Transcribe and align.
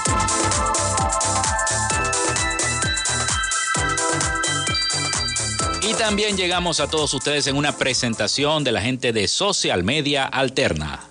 Y 5.83 5.93
también 5.95 6.37
llegamos 6.37 6.79
a 6.79 6.87
todos 6.87 7.13
ustedes 7.13 7.47
en 7.47 7.57
una 7.57 7.77
presentación 7.77 8.63
de 8.63 8.71
la 8.71 8.81
gente 8.81 9.11
de 9.11 9.27
Social 9.27 9.83
Media 9.83 10.23
Alterna. 10.25 11.10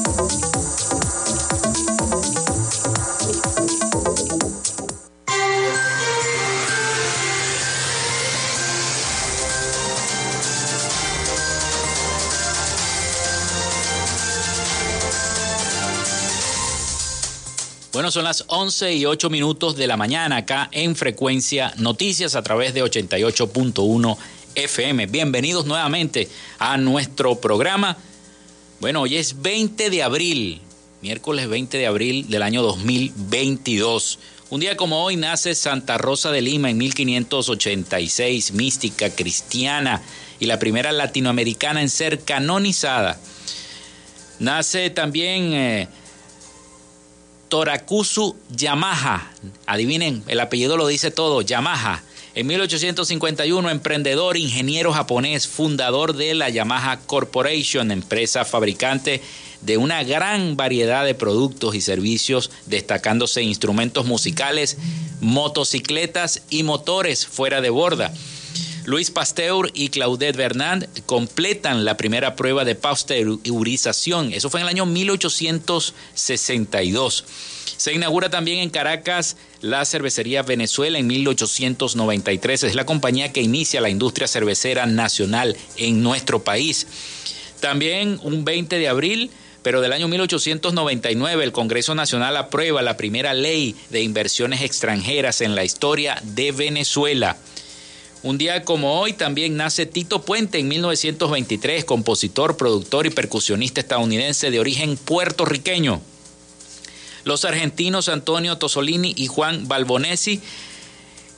Bueno, 18.01 18.09
son 18.09 18.23
las 18.23 18.45
11 18.47 18.95
y 18.95 19.05
8 19.05 19.29
minutos 19.29 19.75
de 19.75 19.85
la 19.85 19.95
mañana 19.95 20.37
acá 20.37 20.69
en 20.71 20.95
Frecuencia 20.95 21.71
Noticias 21.77 22.33
a 22.33 22.41
través 22.41 22.73
de 22.73 22.83
88.1 22.83 24.17
FM. 24.55 25.05
Bienvenidos 25.05 25.67
nuevamente 25.67 26.27
a 26.57 26.77
nuestro 26.77 27.35
programa. 27.35 27.95
Bueno, 28.79 29.01
hoy 29.01 29.17
es 29.17 29.43
20 29.43 29.91
de 29.91 30.01
abril, 30.01 30.61
miércoles 31.03 31.47
20 31.47 31.77
de 31.77 31.85
abril 31.85 32.27
del 32.27 32.41
año 32.41 32.63
2022. 32.63 34.17
Un 34.49 34.61
día 34.61 34.75
como 34.75 35.03
hoy 35.03 35.15
nace 35.15 35.53
Santa 35.53 35.99
Rosa 35.99 36.31
de 36.31 36.41
Lima 36.41 36.71
en 36.71 36.79
1586, 36.79 38.53
mística 38.53 39.11
cristiana 39.11 40.01
y 40.39 40.47
la 40.47 40.57
primera 40.57 40.91
latinoamericana 40.91 41.83
en 41.83 41.89
ser 41.89 42.21
canonizada. 42.21 43.19
Nace 44.39 44.89
también... 44.89 45.53
Eh, 45.53 45.87
Torakusu 47.51 48.37
Yamaha. 48.55 49.29
Adivinen, 49.65 50.23
el 50.27 50.39
apellido 50.39 50.77
lo 50.77 50.87
dice 50.87 51.11
todo, 51.11 51.41
Yamaha. 51.41 52.01
En 52.33 52.47
1851, 52.47 53.69
emprendedor, 53.69 54.37
ingeniero 54.37 54.93
japonés, 54.93 55.49
fundador 55.49 56.15
de 56.15 56.33
la 56.33 56.47
Yamaha 56.47 57.01
Corporation, 57.01 57.91
empresa 57.91 58.45
fabricante 58.45 59.21
de 59.59 59.75
una 59.75 60.01
gran 60.05 60.55
variedad 60.55 61.03
de 61.03 61.13
productos 61.13 61.75
y 61.75 61.81
servicios, 61.81 62.51
destacándose 62.67 63.43
instrumentos 63.43 64.05
musicales, 64.05 64.77
motocicletas 65.19 66.43
y 66.49 66.63
motores 66.63 67.27
fuera 67.27 67.59
de 67.59 67.69
borda. 67.69 68.13
Luis 68.85 69.11
Pasteur 69.11 69.69
y 69.73 69.89
Claudette 69.89 70.37
Bernard 70.37 70.87
completan 71.05 71.83
la 71.85 71.97
primera 71.97 72.35
prueba 72.35 72.65
de 72.65 72.73
pasteurización. 72.73 74.33
Eso 74.33 74.49
fue 74.49 74.59
en 74.59 74.65
el 74.65 74.69
año 74.69 74.87
1862. 74.87 77.25
Se 77.77 77.93
inaugura 77.93 78.29
también 78.29 78.57
en 78.59 78.71
Caracas 78.71 79.37
la 79.61 79.85
cervecería 79.85 80.41
Venezuela 80.41 80.97
en 80.97 81.05
1893. 81.07 82.63
Es 82.63 82.75
la 82.75 82.85
compañía 82.85 83.31
que 83.31 83.41
inicia 83.41 83.79
la 83.81 83.89
industria 83.89 84.27
cervecera 84.27 84.87
nacional 84.87 85.55
en 85.77 86.01
nuestro 86.01 86.43
país. 86.43 86.87
También 87.59 88.19
un 88.23 88.45
20 88.45 88.79
de 88.79 88.87
abril 88.87 89.29
pero 89.63 89.81
del 89.81 89.93
año 89.93 90.07
1899 90.07 91.43
el 91.43 91.51
Congreso 91.51 91.93
Nacional 91.93 92.35
aprueba 92.35 92.81
la 92.81 92.97
primera 92.97 93.35
ley 93.35 93.75
de 93.91 94.01
inversiones 94.01 94.61
extranjeras 94.61 95.41
en 95.41 95.53
la 95.53 95.63
historia 95.63 96.19
de 96.23 96.51
Venezuela. 96.51 97.37
Un 98.23 98.37
día 98.37 98.63
como 98.63 98.99
hoy 98.99 99.13
también 99.13 99.57
nace 99.57 99.87
Tito 99.87 100.21
Puente 100.21 100.59
en 100.59 100.67
1923, 100.67 101.85
compositor, 101.85 102.55
productor 102.55 103.07
y 103.07 103.09
percusionista 103.09 103.81
estadounidense 103.81 104.51
de 104.51 104.59
origen 104.59 104.95
puertorriqueño. 104.95 106.01
Los 107.23 107.45
argentinos 107.45 108.09
Antonio 108.09 108.59
Tosolini 108.59 109.15
y 109.17 109.25
Juan 109.25 109.67
Balbonesi 109.67 110.39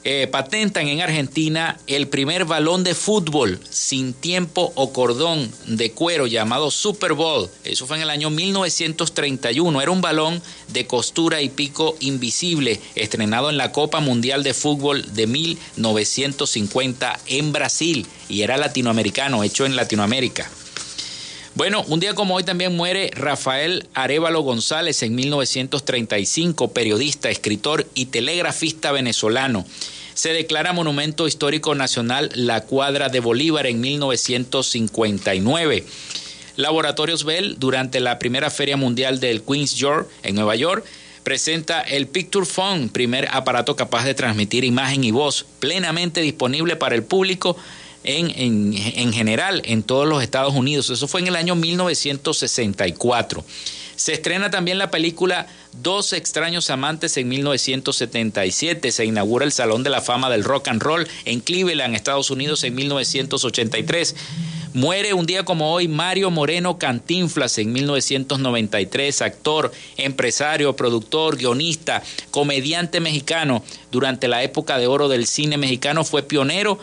eh, 0.06 0.28
patentan 0.28 0.90
en 0.90 1.00
Argentina 1.00 1.80
el 1.88 2.10
primer 2.10 2.44
balón 2.44 2.84
de 2.84 2.94
fútbol 2.94 3.58
sin 3.70 4.14
tiempo 4.14 4.74
o 4.76 4.92
cordón 4.92 5.50
de 5.66 5.92
cuero 5.92 6.28
llamado 6.28 6.72
Super 6.72 7.14
Bowl. 7.14 7.50
Eso 7.64 7.88
fue 7.88 7.96
en 7.96 8.04
el 8.04 8.10
año 8.10 8.30
1931. 8.30 9.82
Era 9.82 9.92
un 9.92 10.02
balón 10.02 10.42
de 10.68 10.86
costura 10.88 11.42
y 11.42 11.48
pico 11.48 11.96
invisible 12.02 12.82
estrenado 12.96 13.50
en 13.50 13.56
la 13.56 13.72
Copa 13.72 14.02
Mundial 14.02 14.44
de 14.44 14.54
Fútbol 14.54 15.14
de 15.14 15.26
1950 15.26 17.20
en 17.28 17.54
Brasil 17.54 18.06
y 18.28 18.42
era 18.42 18.58
latinoamericano, 18.58 19.44
hecho 19.44 19.66
en 19.66 19.78
Latinoamérica. 19.78 20.50
Bueno, 21.56 21.86
un 21.88 22.00
día 22.00 22.16
como 22.16 22.34
hoy 22.34 22.44
también 22.44 22.76
muere 22.76 23.12
Rafael 23.14 23.88
Arevalo 23.94 24.42
González 24.42 25.04
en 25.04 25.14
1935, 25.14 26.74
periodista, 26.74 27.30
escritor 27.30 27.88
y 27.94 28.08
telegrafista 28.08 28.92
venezolano 28.92 29.64
se 30.14 30.34
declara 30.34 30.74
Monumento 30.74 31.28
Histórico 31.28 31.74
Nacional 31.76 32.32
la 32.36 32.62
Cuadra 32.62 33.10
de 33.10 33.20
Bolívar 33.20 33.68
en 33.68 33.82
1959. 33.82 35.84
Laboratorios 36.56 37.24
Bell, 37.24 37.56
durante 37.58 38.00
la 38.00 38.20
primera 38.20 38.52
Feria 38.52 38.78
Mundial 38.78 39.20
del 39.20 39.42
Queen's 39.42 39.74
York 39.76 40.08
en 40.22 40.36
Nueva 40.36 40.56
York, 40.56 40.86
presenta 41.24 41.82
el 41.82 42.08
Picture 42.08 42.46
Phone, 42.46 42.90
primer 42.90 43.28
aparato 43.32 43.76
capaz 43.76 44.06
de 44.06 44.14
transmitir 44.14 44.64
imagen 44.64 45.04
y 45.04 45.12
voz 45.12 45.46
plenamente 45.60 46.22
disponible 46.22 46.76
para 46.76 46.96
el 46.96 47.04
público 47.04 47.58
en, 48.04 48.32
en, 48.36 48.74
en, 48.76 49.14
general 49.14 49.62
en 49.66 49.84
todos 49.84 50.08
los 50.08 50.22
Estados 50.22 50.54
Unidos. 50.54 50.90
Eso 50.90 51.08
fue 51.08 51.22
en 51.22 51.28
el 51.28 51.36
año 51.36 51.56
1964. 51.56 53.44
Se 54.04 54.12
estrena 54.12 54.52
también 54.52 54.80
la 54.80 54.92
película 54.92 55.48
Dos 55.82 56.12
extraños 56.12 56.70
amantes 56.70 57.16
en 57.16 57.30
1977. 57.30 58.92
Se 58.92 59.06
inaugura 59.06 59.46
el 59.46 59.54
Salón 59.54 59.82
de 59.84 59.90
la 59.90 60.02
Fama 60.02 60.30
del 60.30 60.44
Rock 60.44 60.68
and 60.68 60.84
Roll 60.84 61.08
en 61.24 61.40
Cleveland, 61.40 61.96
Estados 61.96 62.30
Unidos, 62.30 62.66
en 62.66 62.76
1983. 62.76 64.14
Muere 64.74 65.14
un 65.14 65.26
día 65.26 65.46
como 65.46 65.72
hoy 65.72 65.88
Mario 65.88 66.32
Moreno 66.32 66.78
Cantinflas 66.78 67.58
en 67.60 67.72
1993, 67.72 69.22
actor, 69.22 69.72
empresario, 69.96 70.76
productor, 70.76 71.38
guionista, 71.38 72.04
comediante 72.30 73.00
mexicano. 73.00 73.64
Durante 73.90 74.28
la 74.28 74.44
época 74.44 74.78
de 74.78 74.88
oro 74.88 75.08
del 75.08 75.28
cine 75.28 75.56
mexicano 75.56 76.04
fue 76.04 76.24
pionero 76.24 76.78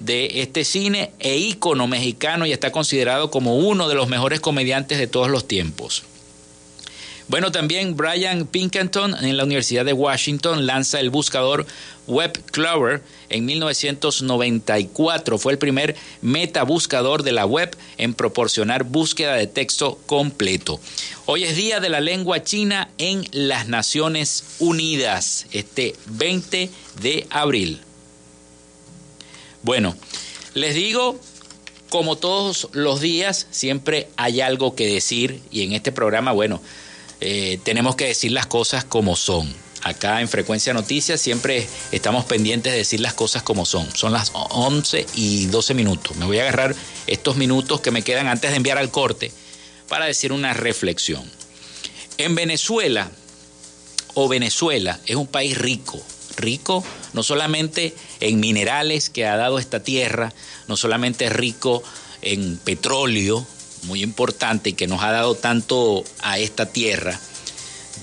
de 0.00 0.42
este 0.42 0.62
cine 0.62 1.12
e 1.20 1.38
ícono 1.38 1.86
mexicano 1.86 2.44
y 2.44 2.52
está 2.52 2.70
considerado 2.70 3.30
como 3.30 3.56
uno 3.56 3.88
de 3.88 3.94
los 3.94 4.08
mejores 4.08 4.40
comediantes 4.40 4.98
de 4.98 5.06
todos 5.06 5.30
los 5.30 5.48
tiempos. 5.48 6.04
Bueno, 7.28 7.50
también 7.50 7.96
Brian 7.96 8.46
Pinkerton 8.46 9.16
en 9.24 9.36
la 9.36 9.42
Universidad 9.42 9.84
de 9.84 9.92
Washington 9.92 10.64
lanza 10.64 11.00
el 11.00 11.10
buscador 11.10 11.66
Web 12.06 12.40
Clover 12.52 13.02
en 13.30 13.44
1994. 13.44 15.36
Fue 15.36 15.52
el 15.52 15.58
primer 15.58 15.96
metabuscador 16.22 17.24
de 17.24 17.32
la 17.32 17.44
web 17.44 17.76
en 17.98 18.14
proporcionar 18.14 18.84
búsqueda 18.84 19.34
de 19.34 19.48
texto 19.48 19.98
completo. 20.06 20.78
Hoy 21.24 21.42
es 21.42 21.56
Día 21.56 21.80
de 21.80 21.88
la 21.88 22.00
Lengua 22.00 22.44
China 22.44 22.90
en 22.96 23.26
las 23.32 23.66
Naciones 23.66 24.44
Unidas, 24.60 25.46
este 25.50 25.96
20 26.06 26.70
de 27.02 27.26
abril. 27.30 27.80
Bueno, 29.64 29.96
les 30.54 30.76
digo 30.76 31.18
como 31.88 32.14
todos 32.14 32.68
los 32.70 33.00
días, 33.00 33.48
siempre 33.50 34.08
hay 34.16 34.40
algo 34.40 34.76
que 34.76 34.86
decir 34.86 35.40
y 35.50 35.62
en 35.62 35.72
este 35.72 35.90
programa, 35.90 36.30
bueno, 36.30 36.60
eh, 37.20 37.58
tenemos 37.64 37.96
que 37.96 38.06
decir 38.06 38.32
las 38.32 38.46
cosas 38.46 38.84
como 38.84 39.16
son. 39.16 39.52
Acá 39.82 40.20
en 40.20 40.28
Frecuencia 40.28 40.74
Noticias 40.74 41.20
siempre 41.20 41.66
estamos 41.92 42.24
pendientes 42.24 42.72
de 42.72 42.78
decir 42.78 43.00
las 43.00 43.14
cosas 43.14 43.42
como 43.42 43.64
son. 43.64 43.94
Son 43.94 44.12
las 44.12 44.32
11 44.34 45.06
y 45.14 45.46
12 45.46 45.74
minutos. 45.74 46.16
Me 46.16 46.26
voy 46.26 46.38
a 46.38 46.42
agarrar 46.42 46.74
estos 47.06 47.36
minutos 47.36 47.80
que 47.80 47.92
me 47.92 48.02
quedan 48.02 48.26
antes 48.26 48.50
de 48.50 48.56
enviar 48.56 48.78
al 48.78 48.90
corte 48.90 49.30
para 49.88 50.06
decir 50.06 50.32
una 50.32 50.54
reflexión. 50.54 51.22
En 52.18 52.34
Venezuela, 52.34 53.10
o 54.14 54.28
Venezuela, 54.28 54.98
es 55.06 55.14
un 55.14 55.26
país 55.26 55.56
rico, 55.56 56.02
rico 56.36 56.82
no 57.16 57.22
solamente 57.22 57.94
en 58.20 58.40
minerales 58.40 59.08
que 59.08 59.24
ha 59.24 59.36
dado 59.36 59.58
esta 59.58 59.82
tierra, 59.82 60.34
no 60.68 60.76
solamente 60.76 61.30
rico 61.30 61.82
en 62.20 62.58
petróleo, 62.58 63.46
muy 63.86 64.02
importante 64.02 64.70
y 64.70 64.72
que 64.74 64.86
nos 64.86 65.02
ha 65.02 65.12
dado 65.12 65.34
tanto 65.34 66.04
a 66.20 66.38
esta 66.38 66.66
tierra 66.66 67.18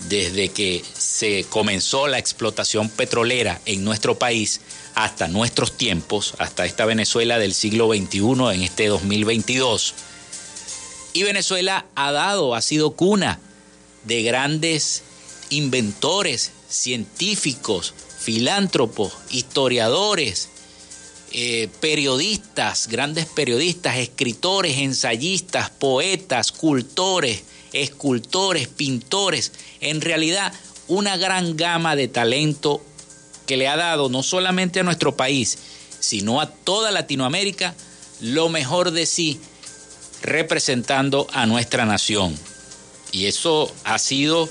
desde 0.07 0.49
que 0.49 0.83
se 0.97 1.45
comenzó 1.49 2.07
la 2.07 2.19
explotación 2.19 2.89
petrolera 2.89 3.61
en 3.65 3.83
nuestro 3.83 4.17
país 4.17 4.61
hasta 4.95 5.27
nuestros 5.27 5.77
tiempos, 5.77 6.35
hasta 6.39 6.65
esta 6.65 6.85
Venezuela 6.85 7.39
del 7.39 7.53
siglo 7.53 7.89
XXI 7.89 8.55
en 8.55 8.63
este 8.63 8.87
2022. 8.87 9.93
Y 11.13 11.23
Venezuela 11.23 11.85
ha 11.95 12.11
dado, 12.11 12.55
ha 12.55 12.61
sido 12.61 12.91
cuna 12.91 13.39
de 14.03 14.23
grandes 14.23 15.03
inventores, 15.49 16.51
científicos, 16.69 17.93
filántropos, 18.19 19.13
historiadores, 19.29 20.49
eh, 21.35 21.67
periodistas, 21.79 22.87
grandes 22.87 23.25
periodistas, 23.25 23.97
escritores, 23.97 24.77
ensayistas, 24.77 25.71
poetas, 25.71 26.51
cultores, 26.51 27.43
escultores, 27.73 28.67
pintores, 28.67 29.51
en 29.81 30.01
realidad 30.01 30.53
una 30.87 31.17
gran 31.17 31.57
gama 31.57 31.95
de 31.95 32.07
talento 32.07 32.85
que 33.47 33.57
le 33.57 33.67
ha 33.67 33.75
dado 33.75 34.09
no 34.09 34.21
solamente 34.21 34.79
a 34.79 34.83
nuestro 34.83 35.17
país, 35.17 35.57
sino 35.99 36.39
a 36.39 36.51
toda 36.51 36.91
Latinoamérica 36.91 37.73
lo 38.21 38.49
mejor 38.49 38.91
de 38.91 39.07
sí, 39.07 39.41
representando 40.21 41.25
a 41.33 41.47
nuestra 41.47 41.87
nación. 41.87 42.37
Y 43.11 43.25
eso 43.25 43.73
ha 43.85 43.97
sido 43.97 44.47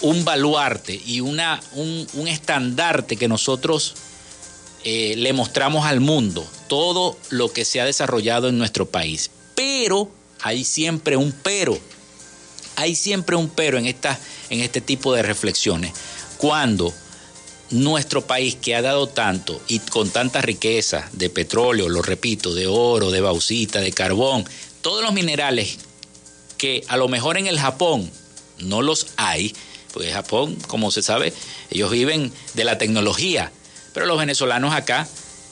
un 0.00 0.24
baluarte 0.24 1.00
y 1.06 1.20
una, 1.20 1.60
un, 1.72 2.04
un 2.14 2.26
estandarte 2.26 3.16
que 3.16 3.28
nosotros 3.28 3.94
eh, 4.90 5.16
le 5.18 5.34
mostramos 5.34 5.84
al 5.84 6.00
mundo 6.00 6.48
todo 6.66 7.18
lo 7.28 7.52
que 7.52 7.66
se 7.66 7.78
ha 7.78 7.84
desarrollado 7.84 8.48
en 8.48 8.56
nuestro 8.56 8.86
país. 8.86 9.30
Pero 9.54 10.10
hay 10.40 10.64
siempre 10.64 11.14
un 11.14 11.30
pero. 11.30 11.78
Hay 12.74 12.94
siempre 12.94 13.36
un 13.36 13.50
pero 13.50 13.76
en, 13.76 13.84
en 13.84 14.60
este 14.60 14.80
tipo 14.80 15.12
de 15.12 15.22
reflexiones. 15.22 15.92
Cuando 16.38 16.90
nuestro 17.68 18.26
país 18.26 18.54
que 18.54 18.76
ha 18.76 18.80
dado 18.80 19.08
tanto 19.08 19.60
y 19.68 19.80
con 19.80 20.08
tanta 20.08 20.40
riqueza 20.40 21.06
de 21.12 21.28
petróleo, 21.28 21.90
lo 21.90 22.00
repito, 22.00 22.54
de 22.54 22.66
oro, 22.66 23.10
de 23.10 23.20
bauxita, 23.20 23.82
de 23.82 23.92
carbón, 23.92 24.46
todos 24.80 25.04
los 25.04 25.12
minerales 25.12 25.76
que 26.56 26.82
a 26.88 26.96
lo 26.96 27.08
mejor 27.08 27.36
en 27.36 27.46
el 27.46 27.60
Japón 27.60 28.10
no 28.60 28.80
los 28.80 29.08
hay, 29.18 29.54
porque 29.92 30.10
Japón, 30.10 30.56
como 30.66 30.90
se 30.90 31.02
sabe, 31.02 31.34
ellos 31.68 31.90
viven 31.90 32.32
de 32.54 32.64
la 32.64 32.78
tecnología, 32.78 33.52
pero 33.98 34.06
los 34.06 34.18
venezolanos 34.20 34.74
acá 34.74 35.08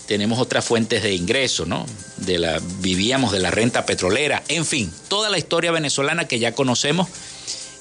tenemos 0.07 0.39
otras 0.39 0.65
fuentes 0.65 1.03
de 1.03 1.17
ingreso, 1.17 1.67
¿no? 1.67 1.85
De 2.17 2.39
la, 2.39 2.61
vivíamos 2.79 3.33
de 3.33 3.41
la 3.41 3.51
renta 3.51 3.85
petrolera, 3.85 4.41
en 4.47 4.65
fin, 4.65 4.89
toda 5.09 5.31
la 5.31 5.37
historia 5.37 5.73
venezolana 5.73 6.29
que 6.29 6.39
ya 6.39 6.53
conocemos 6.53 7.09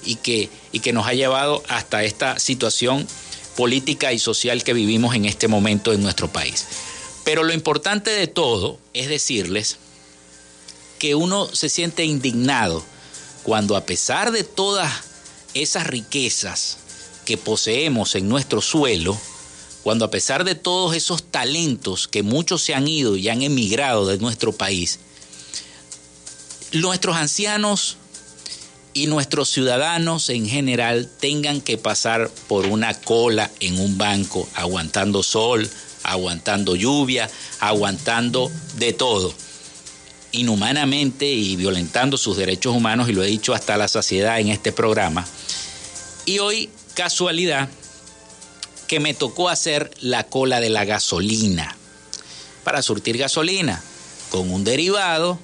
y 0.03 0.15
que, 0.15 0.49
y 0.71 0.79
que 0.79 0.91
nos 0.91 1.05
ha 1.05 1.13
llevado 1.13 1.61
hasta 1.69 2.03
esta 2.03 2.39
situación 2.39 3.07
política 3.55 4.11
y 4.11 4.17
social 4.17 4.63
que 4.63 4.73
vivimos 4.73 5.13
en 5.13 5.25
este 5.25 5.47
momento 5.47 5.93
en 5.93 6.01
nuestro 6.01 6.29
país. 6.29 6.65
Pero 7.23 7.43
lo 7.43 7.53
importante 7.53 8.09
de 8.09 8.25
todo 8.25 8.79
es 8.95 9.07
decirles 9.07 9.77
que 10.97 11.13
uno 11.13 11.47
se 11.53 11.69
siente 11.69 12.05
indignado 12.05 12.83
cuando 13.43 13.75
a 13.75 13.85
pesar 13.85 14.31
de 14.31 14.43
todas 14.43 14.91
esas 15.53 15.85
riquezas 15.85 16.79
que 17.23 17.37
poseemos 17.37 18.15
en 18.15 18.27
nuestro 18.27 18.61
suelo, 18.61 19.15
cuando 19.85 20.03
a 20.03 20.09
pesar 20.09 20.45
de 20.45 20.55
todos 20.55 20.95
esos 20.95 21.21
talentos 21.21 22.07
que 22.07 22.23
muchos 22.23 22.63
se 22.63 22.73
han 22.73 22.87
ido 22.87 23.17
y 23.17 23.29
han 23.29 23.43
emigrado 23.43 24.07
de 24.07 24.17
nuestro 24.17 24.51
país, 24.51 24.97
nuestros 26.71 27.15
ancianos 27.15 27.97
y 28.95 29.05
nuestros 29.05 29.47
ciudadanos 29.47 30.29
en 30.29 30.49
general 30.49 31.07
tengan 31.19 31.61
que 31.61 31.77
pasar 31.77 32.31
por 32.47 32.65
una 32.65 32.99
cola 32.99 33.51
en 33.59 33.79
un 33.79 33.95
banco, 33.95 34.49
aguantando 34.55 35.21
sol, 35.21 35.69
aguantando 36.01 36.75
lluvia, 36.75 37.29
aguantando 37.59 38.49
de 38.77 38.91
todo, 38.91 39.35
inhumanamente 40.31 41.27
y 41.27 41.57
violentando 41.57 42.17
sus 42.17 42.37
derechos 42.37 42.75
humanos, 42.75 43.07
y 43.07 43.13
lo 43.13 43.23
he 43.23 43.27
dicho 43.27 43.53
hasta 43.53 43.77
la 43.77 43.87
saciedad 43.87 44.39
en 44.39 44.47
este 44.47 44.71
programa. 44.71 45.27
Y 46.25 46.39
hoy, 46.39 46.71
casualidad, 46.95 47.69
que 48.87 48.99
me 48.99 49.13
tocó 49.13 49.49
hacer 49.49 49.91
la 49.99 50.25
cola 50.25 50.59
de 50.59 50.69
la 50.69 50.85
gasolina 50.85 51.75
para 52.63 52.81
surtir 52.81 53.17
gasolina 53.17 53.81
con 54.29 54.51
un 54.51 54.63
derivado 54.63 55.39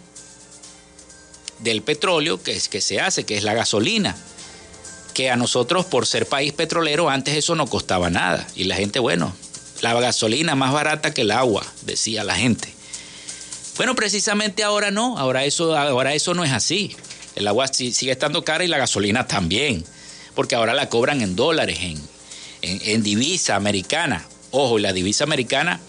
del 1.60 1.82
petróleo 1.82 2.42
que 2.42 2.54
es 2.54 2.68
que 2.68 2.82
se 2.82 3.00
hace, 3.00 3.26
que 3.26 3.38
es 3.38 3.44
la 3.44 3.54
gasolina. 3.54 4.16
Que 5.14 5.30
a 5.30 5.36
nosotros, 5.36 5.86
por 5.86 6.08
ser 6.08 6.26
país 6.26 6.54
petrolero, 6.54 7.10
antes 7.10 7.36
eso 7.36 7.56
no 7.56 7.68
costaba 7.68 8.10
nada. 8.10 8.48
Y 8.56 8.64
la 8.64 8.76
gente, 8.76 9.00
bueno, 9.00 9.34
la 9.82 9.94
gasolina 10.00 10.56
más 10.56 10.74
barata 10.74 11.14
que 11.14 11.22
el 11.22 11.32
agua, 11.32 11.66
decía 11.82 12.24
la 12.24 12.36
gente. 12.36 12.74
Bueno, 13.78 13.96
precisamente 13.96 14.64
ahora 14.64 14.90
no, 14.90 15.18
ahora 15.18 15.44
eso, 15.44 15.78
ahora 15.78 16.14
eso 16.14 16.34
no 16.34 16.44
es 16.44 16.52
así. 16.52 16.96
El 17.36 17.48
agua 17.48 17.68
sigue 17.68 18.12
estando 18.12 18.44
cara 18.44 18.64
y 18.64 18.68
la 18.68 18.78
gasolina 18.78 19.28
también, 19.28 19.84
porque 20.34 20.56
ahora 20.56 20.74
la 20.74 20.90
cobran 20.90 21.22
en 21.22 21.36
dólares, 21.36 21.80
en, 22.62 23.04
divisa 23.04 23.56
americana. 23.56 24.26
Ojo, 24.52 24.80
la 24.80 24.94
divisa 24.94 25.24
americana 25.24 25.80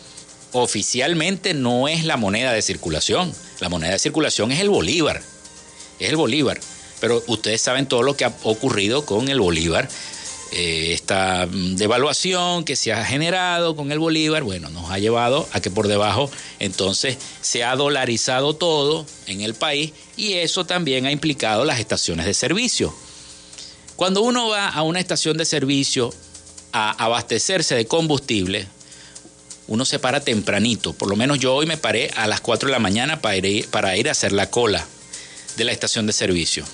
oficialmente 0.53 1.55
no 1.55 1.89
es 1.89 2.05
la 2.05 2.17
moneda 2.17 2.53
de 2.53 2.63
circulación. 2.63 3.33
La 3.61 3.69
moneda 3.69 3.93
de 3.93 3.99
circulación 3.99 4.53
es 4.53 4.61
el 4.61 4.71
bolívar. 4.71 5.23
Es 5.99 6.11
el 6.11 6.17
bolívar. 6.17 6.61
Pero 7.01 7.23
ustedes 7.27 7.61
saben 7.61 7.87
todo 7.87 8.03
lo 8.03 8.17
que 8.17 8.25
ha 8.25 8.33
ocurrido 8.45 9.05
con 9.05 9.29
el 9.29 9.41
bolívar. 9.41 9.89
Eh, 10.55 10.93
esta 10.93 11.47
devaluación 11.47 12.65
que 12.65 12.77
se 12.77 12.93
ha 12.93 13.03
generado 13.07 13.75
con 13.75 13.91
el 13.91 13.99
bolívar, 13.99 14.43
bueno, 14.43 14.69
nos 14.69 14.91
ha 14.91 14.99
llevado 14.99 15.49
a 15.53 15.61
que 15.63 15.71
por 15.71 15.89
debajo 15.89 16.31
entonces 16.59 17.17
se 17.41 17.65
ha 17.65 17.75
dolarizado 17.75 18.55
todo 18.55 19.07
en 19.27 19.41
el 19.41 19.55
país 19.55 19.95
y 20.15 20.35
eso 20.35 20.67
también 20.67 21.07
ha 21.07 21.11
implicado 21.11 21.65
las 21.65 21.81
estaciones 21.81 22.27
de 22.27 22.35
servicio. 22.35 22.95
Cuando 23.97 24.21
uno 24.21 24.49
va 24.49 24.69
a 24.69 24.83
una 24.83 25.01
estación 25.01 25.39
de 25.39 25.47
servicio 25.47 26.13
a 26.73 26.91
abastecerse 27.05 27.75
de 27.75 27.87
combustible, 27.87 28.67
uno 29.69 29.85
se 29.85 29.99
para 29.99 30.21
tempranito. 30.21 30.93
Por 30.93 31.09
lo 31.09 31.17
menos 31.17 31.39
yo 31.39 31.55
hoy 31.55 31.67
me 31.67 31.77
paré 31.77 32.11
a 32.17 32.27
las 32.27 32.41
4 32.41 32.69
de 32.69 32.73
la 32.73 32.79
mañana 32.79 33.21
para 33.21 33.37
ir, 33.37 33.69
para 33.69 33.97
ir 33.97 34.09
a 34.09 34.13
hacer 34.13 34.33
la 34.33 34.51
cola 34.51 34.87
de 35.57 35.65
la 35.65 35.73
estación 35.73 36.07
de 36.07 36.13
servicio, 36.13 36.65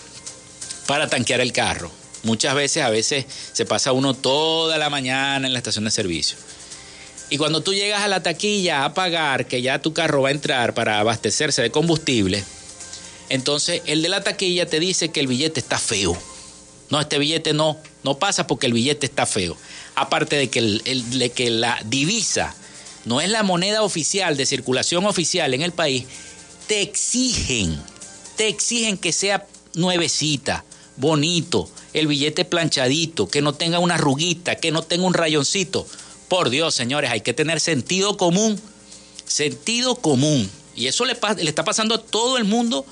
para 0.86 1.08
tanquear 1.08 1.40
el 1.40 1.52
carro. 1.52 1.90
Muchas 2.22 2.54
veces, 2.54 2.82
a 2.82 2.90
veces 2.90 3.26
se 3.52 3.64
pasa 3.64 3.92
uno 3.92 4.14
toda 4.14 4.78
la 4.78 4.90
mañana 4.90 5.46
en 5.46 5.52
la 5.52 5.58
estación 5.58 5.84
de 5.84 5.90
servicio. 5.90 6.36
Y 7.30 7.36
cuando 7.36 7.60
tú 7.60 7.74
llegas 7.74 8.02
a 8.02 8.08
la 8.08 8.22
taquilla 8.22 8.84
a 8.84 8.94
pagar, 8.94 9.46
que 9.46 9.60
ya 9.60 9.80
tu 9.80 9.92
carro 9.92 10.22
va 10.22 10.30
a 10.30 10.32
entrar 10.32 10.74
para 10.74 10.98
abastecerse 10.98 11.62
de 11.62 11.70
combustible, 11.70 12.42
entonces 13.28 13.82
el 13.84 14.02
de 14.02 14.08
la 14.08 14.22
taquilla 14.22 14.66
te 14.66 14.80
dice 14.80 15.10
que 15.10 15.20
el 15.20 15.26
billete 15.26 15.60
está 15.60 15.78
feo. 15.78 16.16
No, 16.88 17.00
este 17.00 17.18
billete 17.18 17.52
no, 17.52 17.76
no 18.02 18.18
pasa 18.18 18.46
porque 18.46 18.66
el 18.66 18.72
billete 18.72 19.04
está 19.04 19.26
feo 19.26 19.56
aparte 20.00 20.36
de 20.36 20.48
que, 20.48 20.58
el, 20.60 21.32
que 21.34 21.50
la 21.50 21.80
divisa 21.84 22.54
no 23.04 23.20
es 23.20 23.28
la 23.28 23.42
moneda 23.42 23.82
oficial 23.82 24.36
de 24.36 24.46
circulación 24.46 25.06
oficial 25.06 25.54
en 25.54 25.62
el 25.62 25.72
país, 25.72 26.04
te 26.66 26.82
exigen, 26.82 27.80
te 28.36 28.48
exigen 28.48 28.98
que 28.98 29.12
sea 29.12 29.46
nuevecita, 29.74 30.64
bonito, 30.96 31.70
el 31.94 32.06
billete 32.06 32.44
planchadito, 32.44 33.28
que 33.28 33.42
no 33.42 33.54
tenga 33.54 33.78
una 33.78 33.96
ruguita, 33.96 34.56
que 34.56 34.70
no 34.70 34.82
tenga 34.82 35.06
un 35.06 35.14
rayoncito. 35.14 35.86
Por 36.28 36.50
Dios, 36.50 36.74
señores, 36.74 37.10
hay 37.10 37.22
que 37.22 37.34
tener 37.34 37.60
sentido 37.60 38.16
común, 38.16 38.60
sentido 39.26 39.96
común. 39.96 40.50
Y 40.76 40.86
eso 40.86 41.04
le, 41.04 41.16
le 41.38 41.48
está 41.48 41.64
pasando 41.64 41.94
a 41.94 42.02
todo 42.02 42.36
el 42.36 42.44
mundo 42.44 42.84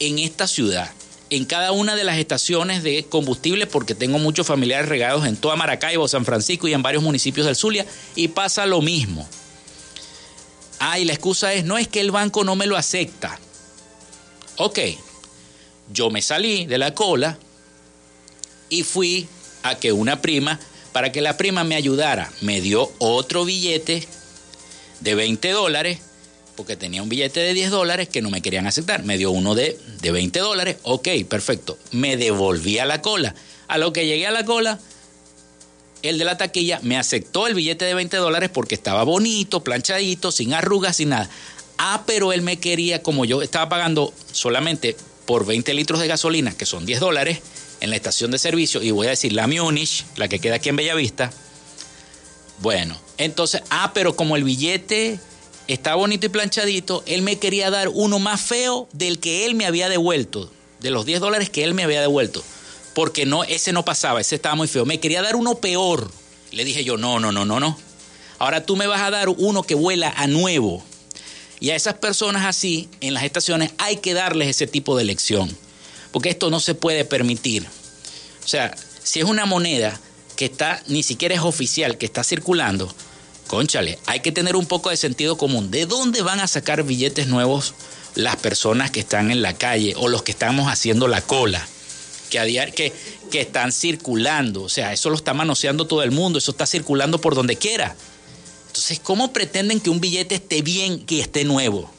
en 0.00 0.18
esta 0.18 0.46
ciudad 0.46 0.90
en 1.36 1.44
cada 1.44 1.72
una 1.72 1.96
de 1.96 2.04
las 2.04 2.18
estaciones 2.18 2.82
de 2.82 3.04
combustible, 3.04 3.66
porque 3.66 3.94
tengo 3.94 4.18
muchos 4.18 4.46
familiares 4.46 4.88
regados 4.88 5.26
en 5.26 5.36
toda 5.36 5.56
Maracaibo, 5.56 6.06
San 6.08 6.24
Francisco 6.24 6.68
y 6.68 6.74
en 6.74 6.82
varios 6.82 7.02
municipios 7.02 7.46
del 7.46 7.56
Zulia, 7.56 7.86
y 8.14 8.28
pasa 8.28 8.66
lo 8.66 8.80
mismo. 8.82 9.28
Ah, 10.78 10.98
y 10.98 11.04
la 11.04 11.12
excusa 11.12 11.52
es, 11.52 11.64
no 11.64 11.78
es 11.78 11.88
que 11.88 12.00
el 12.00 12.10
banco 12.10 12.44
no 12.44 12.56
me 12.56 12.66
lo 12.66 12.76
acepta. 12.76 13.38
Ok, 14.56 14.78
yo 15.92 16.10
me 16.10 16.22
salí 16.22 16.66
de 16.66 16.78
la 16.78 16.94
cola 16.94 17.38
y 18.68 18.82
fui 18.82 19.26
a 19.62 19.76
que 19.76 19.92
una 19.92 20.20
prima, 20.20 20.60
para 20.92 21.10
que 21.10 21.20
la 21.20 21.36
prima 21.36 21.64
me 21.64 21.74
ayudara, 21.74 22.30
me 22.40 22.60
dio 22.60 22.92
otro 22.98 23.44
billete 23.44 24.06
de 25.00 25.14
20 25.14 25.50
dólares 25.50 25.98
porque 26.56 26.76
tenía 26.76 27.02
un 27.02 27.08
billete 27.08 27.40
de 27.40 27.54
10 27.54 27.70
dólares 27.70 28.08
que 28.08 28.22
no 28.22 28.30
me 28.30 28.42
querían 28.42 28.66
aceptar. 28.66 29.04
Me 29.04 29.18
dio 29.18 29.30
uno 29.30 29.54
de, 29.54 29.78
de 30.00 30.10
20 30.10 30.38
dólares, 30.38 30.76
ok, 30.82 31.08
perfecto. 31.28 31.78
Me 31.90 32.16
devolví 32.16 32.78
a 32.78 32.86
la 32.86 33.02
cola. 33.02 33.34
A 33.68 33.78
lo 33.78 33.92
que 33.92 34.06
llegué 34.06 34.26
a 34.26 34.30
la 34.30 34.44
cola, 34.44 34.78
el 36.02 36.18
de 36.18 36.24
la 36.24 36.36
taquilla 36.36 36.80
me 36.82 36.98
aceptó 36.98 37.46
el 37.46 37.54
billete 37.54 37.84
de 37.86 37.94
20 37.94 38.16
dólares 38.18 38.50
porque 38.52 38.74
estaba 38.74 39.04
bonito, 39.04 39.64
planchadito, 39.64 40.30
sin 40.30 40.52
arrugas, 40.52 40.96
sin 40.96 41.10
nada. 41.10 41.30
Ah, 41.78 42.04
pero 42.06 42.32
él 42.32 42.42
me 42.42 42.58
quería, 42.58 43.02
como 43.02 43.24
yo 43.24 43.42
estaba 43.42 43.68
pagando 43.68 44.12
solamente 44.30 44.96
por 45.24 45.46
20 45.46 45.72
litros 45.74 46.00
de 46.00 46.06
gasolina, 46.06 46.52
que 46.52 46.66
son 46.66 46.86
10 46.86 47.00
dólares, 47.00 47.40
en 47.80 47.90
la 47.90 47.96
estación 47.96 48.30
de 48.30 48.38
servicio, 48.38 48.82
y 48.82 48.90
voy 48.90 49.06
a 49.08 49.10
decir 49.10 49.32
la 49.32 49.46
Munich, 49.46 50.04
la 50.16 50.28
que 50.28 50.38
queda 50.38 50.56
aquí 50.56 50.68
en 50.68 50.76
Bellavista. 50.76 51.32
Bueno, 52.60 52.96
entonces, 53.18 53.62
ah, 53.70 53.92
pero 53.94 54.14
como 54.14 54.36
el 54.36 54.44
billete 54.44 55.18
está 55.68 55.94
bonito 55.94 56.26
y 56.26 56.28
planchadito, 56.28 57.02
él 57.06 57.22
me 57.22 57.38
quería 57.38 57.70
dar 57.70 57.88
uno 57.88 58.18
más 58.18 58.40
feo 58.40 58.88
del 58.92 59.18
que 59.18 59.46
él 59.46 59.54
me 59.54 59.66
había 59.66 59.88
devuelto, 59.88 60.50
de 60.80 60.90
los 60.90 61.06
10 61.06 61.20
dólares 61.20 61.50
que 61.50 61.64
él 61.64 61.74
me 61.74 61.84
había 61.84 62.00
devuelto, 62.00 62.42
porque 62.94 63.26
no, 63.26 63.44
ese 63.44 63.72
no 63.72 63.84
pasaba, 63.84 64.20
ese 64.20 64.34
estaba 64.34 64.54
muy 64.54 64.68
feo, 64.68 64.84
me 64.84 65.00
quería 65.00 65.22
dar 65.22 65.36
uno 65.36 65.56
peor. 65.56 66.10
Le 66.50 66.64
dije 66.64 66.84
yo, 66.84 66.96
no, 66.96 67.18
no, 67.18 67.32
no, 67.32 67.44
no, 67.44 67.58
no. 67.58 67.76
Ahora 68.38 68.64
tú 68.64 68.76
me 68.76 68.86
vas 68.86 69.02
a 69.02 69.10
dar 69.10 69.28
uno 69.28 69.62
que 69.62 69.74
vuela 69.74 70.12
a 70.16 70.26
nuevo. 70.26 70.84
Y 71.60 71.70
a 71.70 71.76
esas 71.76 71.94
personas 71.94 72.44
así, 72.44 72.88
en 73.00 73.14
las 73.14 73.24
estaciones, 73.24 73.72
hay 73.78 73.96
que 73.96 74.14
darles 74.14 74.48
ese 74.48 74.66
tipo 74.66 74.96
de 74.96 75.04
lección, 75.04 75.56
porque 76.12 76.28
esto 76.28 76.50
no 76.50 76.60
se 76.60 76.74
puede 76.74 77.04
permitir. 77.04 77.66
O 78.44 78.48
sea, 78.48 78.76
si 79.02 79.20
es 79.20 79.24
una 79.24 79.46
moneda 79.46 79.98
que 80.36 80.44
está, 80.44 80.82
ni 80.88 81.02
siquiera 81.02 81.34
es 81.34 81.40
oficial, 81.40 81.96
que 81.96 82.06
está 82.06 82.22
circulando, 82.22 82.92
conchale, 83.46 83.98
hay 84.06 84.20
que 84.20 84.32
tener 84.32 84.56
un 84.56 84.66
poco 84.66 84.90
de 84.90 84.96
sentido 84.96 85.36
común. 85.36 85.70
¿De 85.70 85.86
dónde 85.86 86.22
van 86.22 86.40
a 86.40 86.46
sacar 86.46 86.82
billetes 86.82 87.26
nuevos 87.26 87.74
las 88.14 88.36
personas 88.36 88.90
que 88.90 89.00
están 89.00 89.30
en 89.30 89.42
la 89.42 89.54
calle 89.54 89.94
o 89.96 90.08
los 90.08 90.22
que 90.22 90.32
estamos 90.32 90.70
haciendo 90.70 91.08
la 91.08 91.20
cola? 91.22 91.66
Que, 92.30 92.38
a 92.40 92.66
que, 92.70 92.92
que 93.30 93.40
están 93.40 93.70
circulando. 93.70 94.62
O 94.62 94.68
sea, 94.68 94.92
eso 94.92 95.10
lo 95.10 95.16
está 95.16 95.34
manoseando 95.34 95.86
todo 95.86 96.02
el 96.02 96.10
mundo, 96.10 96.38
eso 96.38 96.50
está 96.50 96.66
circulando 96.66 97.20
por 97.20 97.34
donde 97.34 97.56
quiera. 97.56 97.94
Entonces, 98.66 98.98
¿cómo 98.98 99.32
pretenden 99.32 99.78
que 99.78 99.90
un 99.90 100.00
billete 100.00 100.34
esté 100.34 100.62
bien, 100.62 101.06
que 101.06 101.20
esté 101.20 101.44
nuevo? 101.44 101.90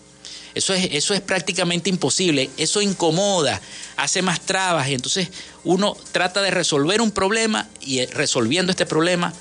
Eso 0.55 0.73
es, 0.73 0.89
eso 0.91 1.13
es 1.13 1.19
prácticamente 1.19 1.89
imposible, 1.89 2.49
eso 2.55 2.81
incomoda, 2.81 3.61
hace 3.97 4.21
más 4.21 4.39
trabas 4.39 4.87
y 4.87 4.93
entonces 4.93 5.27
uno 5.65 5.97
trata 6.13 6.41
de 6.41 6.49
resolver 6.49 7.01
un 7.01 7.11
problema 7.11 7.67
y 7.81 8.05
resolviendo 8.05 8.71
este 8.71 8.85
problema 8.85 9.33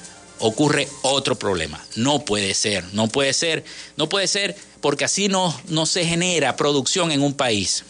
ocurre 0.46 0.86
otro 1.00 1.36
problema. 1.36 1.82
No 1.96 2.22
puede 2.26 2.52
ser, 2.52 2.84
no 2.92 3.08
puede 3.08 3.32
ser, 3.32 3.64
no 3.96 4.10
puede 4.10 4.26
ser 4.26 4.54
porque 4.82 5.06
así 5.06 5.28
no, 5.28 5.58
no 5.68 5.86
se 5.86 6.04
genera 6.04 6.54
producción 6.54 7.10
en 7.12 7.22
un 7.22 7.32
país. 7.32 7.82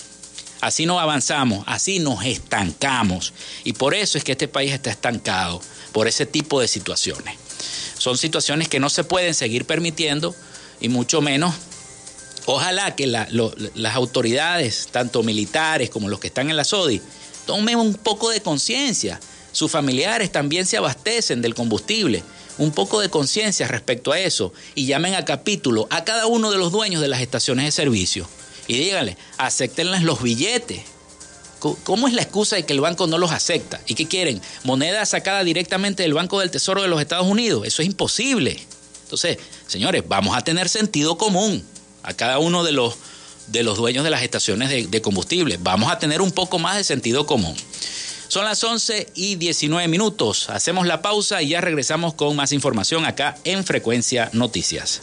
Así 0.61 0.87
no 0.87 1.01
avanzamos, 1.01 1.65
así 1.67 1.99
nos 1.99 2.25
estancamos. 2.25 3.33
Y 3.65 3.73
por 3.73 3.93
eso 3.93 4.19
es 4.19 4.23
que 4.23 4.33
este 4.33 4.47
país 4.47 4.73
está 4.73 4.91
estancado, 4.91 5.61
por 5.91 6.07
ese 6.07 6.27
tipo 6.27 6.61
de 6.61 6.69
situaciones. 6.69 7.37
Son 7.99 8.17
situaciones 8.17 8.69
que 8.69 8.79
no 8.79 8.89
se 8.89 9.03
pueden 9.03 9.35
seguir 9.35 9.65
permitiendo 9.65 10.33
y 10.81 10.89
mucho 10.89 11.21
menos, 11.21 11.57
ojalá 12.47 12.95
que 12.95 13.09
las 13.09 13.95
autoridades, 13.97 14.89
tanto 14.93 15.25
militares 15.25 15.91
como 15.91 16.09
los 16.09 16.21
que 16.21 16.29
están 16.29 16.51
en 16.51 16.57
la 16.57 16.65
SODI, 16.65 17.03
tomen 17.47 17.79
un 17.79 17.95
poco 17.95 18.31
de 18.31 18.41
conciencia. 18.41 19.19
Sus 19.51 19.73
familiares 19.73 20.31
también 20.31 20.67
se 20.67 20.77
abastecen 20.77 21.43
del 21.43 21.55
combustible 21.57 22.23
un 22.59 22.71
poco 22.73 23.01
de 23.01 23.09
conciencia 23.09 23.67
respecto 23.69 24.13
a 24.13 24.19
eso 24.19 24.53
y 24.75 24.87
llamen 24.87 25.15
a 25.15 25.25
capítulo 25.25 25.87
a 25.91 26.05
cada 26.05 26.27
uno 26.27 26.51
de 26.51 26.59
los 26.59 26.73
dueños 26.73 27.01
de 27.01 27.09
las 27.09 27.21
estaciones 27.21 27.65
de 27.65 27.73
servicio 27.73 28.29
y 28.67 28.79
díganle, 28.79 29.17
aceptenles 29.39 30.03
los 30.03 30.23
billetes. 30.23 30.83
¿Cómo 31.83 32.09
es 32.09 32.15
la 32.15 32.21
excusa 32.21 32.57
de 32.57 32.67
que 32.67 32.75
el 32.75 32.83
banco 32.83 33.07
no 33.07 33.17
los 33.17 33.33
acepta? 33.33 33.81
¿Y 33.87 33.95
qué 33.95 34.07
quieren? 34.07 34.41
¿Moneda 34.65 35.07
sacada 35.07 35.43
directamente 35.45 36.03
del 36.03 36.13
Banco 36.13 36.41
del 36.41 36.51
Tesoro 36.51 36.83
de 36.83 36.89
los 36.89 37.01
Estados 37.01 37.27
Unidos? 37.27 37.67
Eso 37.67 37.81
es 37.81 37.89
imposible. 37.89 38.61
Entonces, 39.05 39.39
señores, 39.67 40.05
vamos 40.07 40.37
a 40.37 40.43
tener 40.43 40.69
sentido 40.69 41.17
común 41.17 41.65
a 42.03 42.13
cada 42.13 42.39
uno 42.39 42.65
de 42.65 42.73
los, 42.73 42.97
de 43.47 43.63
los 43.63 43.79
dueños 43.79 44.05
de 44.05 44.11
las 44.11 44.23
estaciones 44.23 44.69
de, 44.69 44.87
de 44.89 45.01
combustible. 45.01 45.59
Vamos 45.59 45.91
a 45.91 45.99
tener 45.99 46.21
un 46.21 46.33
poco 46.33 46.59
más 46.59 46.77
de 46.77 46.85
sentido 46.85 47.25
común. 47.25 47.57
Son 48.35 48.45
las 48.45 48.65
11 48.65 49.13
y 49.15 49.37
19 49.37 49.87
minutos. 49.87 50.51
Hacemos 50.51 50.89
la 50.89 51.03
pausa 51.03 51.41
y 51.41 51.51
ya 51.51 51.61
regresamos 51.61 52.15
con 52.15 52.35
más 52.35 52.51
información 52.51 53.05
acá 53.05 53.37
en 53.45 53.65
Frecuencia 53.65 54.29
Noticias. 54.33 55.03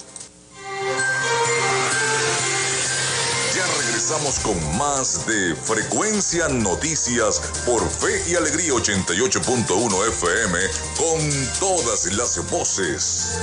Ya 3.55 3.65
regresamos 3.85 4.37
con 4.39 4.77
más 4.77 5.25
de 5.27 5.55
Frecuencia 5.55 6.49
Noticias 6.49 7.41
por 7.65 7.89
Fe 7.89 8.21
y 8.29 8.35
Alegría 8.35 8.73
88.1 8.73 10.07
FM 10.09 10.59
con 10.97 11.49
todas 11.61 12.07
las 12.07 12.51
voces. 12.51 13.39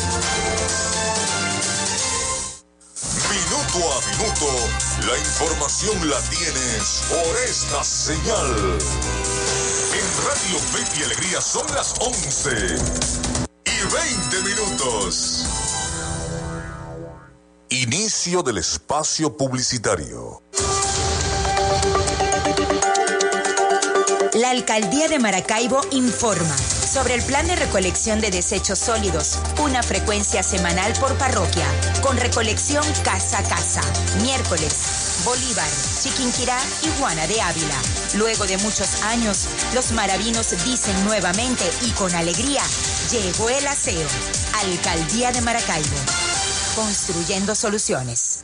Minuto 3.30 3.90
a 3.90 4.06
minuto, 4.10 5.10
la 5.10 5.18
información 5.18 6.10
la 6.10 6.20
tienes 6.28 7.04
por 7.08 7.36
esta 7.38 7.82
señal. 7.82 9.37
Radio 10.26 10.58
Fe 10.58 11.00
y 11.00 11.04
Alegría 11.04 11.40
son 11.40 11.66
las 11.74 11.94
11 12.00 12.50
y 13.64 13.78
20 14.34 14.48
minutos. 14.48 15.46
Inicio 17.70 18.42
del 18.42 18.58
espacio 18.58 19.36
publicitario. 19.36 20.42
La 24.34 24.50
Alcaldía 24.50 25.08
de 25.08 25.18
Maracaibo 25.18 25.80
informa 25.92 26.56
sobre 26.56 27.14
el 27.14 27.22
plan 27.22 27.46
de 27.46 27.56
recolección 27.56 28.20
de 28.20 28.30
desechos 28.30 28.78
sólidos, 28.78 29.38
una 29.62 29.82
frecuencia 29.82 30.42
semanal 30.42 30.92
por 31.00 31.14
parroquia, 31.18 31.66
con 32.02 32.16
recolección 32.16 32.84
casa 33.04 33.38
a 33.38 33.42
casa, 33.42 33.82
miércoles, 34.22 35.07
Bolívar, 35.24 35.68
Chiquinquirá 36.02 36.58
y 36.82 36.88
Juana 36.98 37.26
de 37.26 37.40
Ávila. 37.40 37.80
Luego 38.14 38.46
de 38.46 38.56
muchos 38.58 39.02
años, 39.02 39.46
los 39.74 39.92
maravinos 39.92 40.50
dicen 40.64 41.04
nuevamente 41.04 41.68
y 41.82 41.90
con 41.92 42.14
alegría, 42.14 42.62
llegó 43.10 43.48
el 43.50 43.66
aseo. 43.66 44.08
Alcaldía 44.62 45.32
de 45.32 45.40
Maracaibo. 45.40 45.96
Construyendo 46.74 47.54
soluciones. 47.54 48.40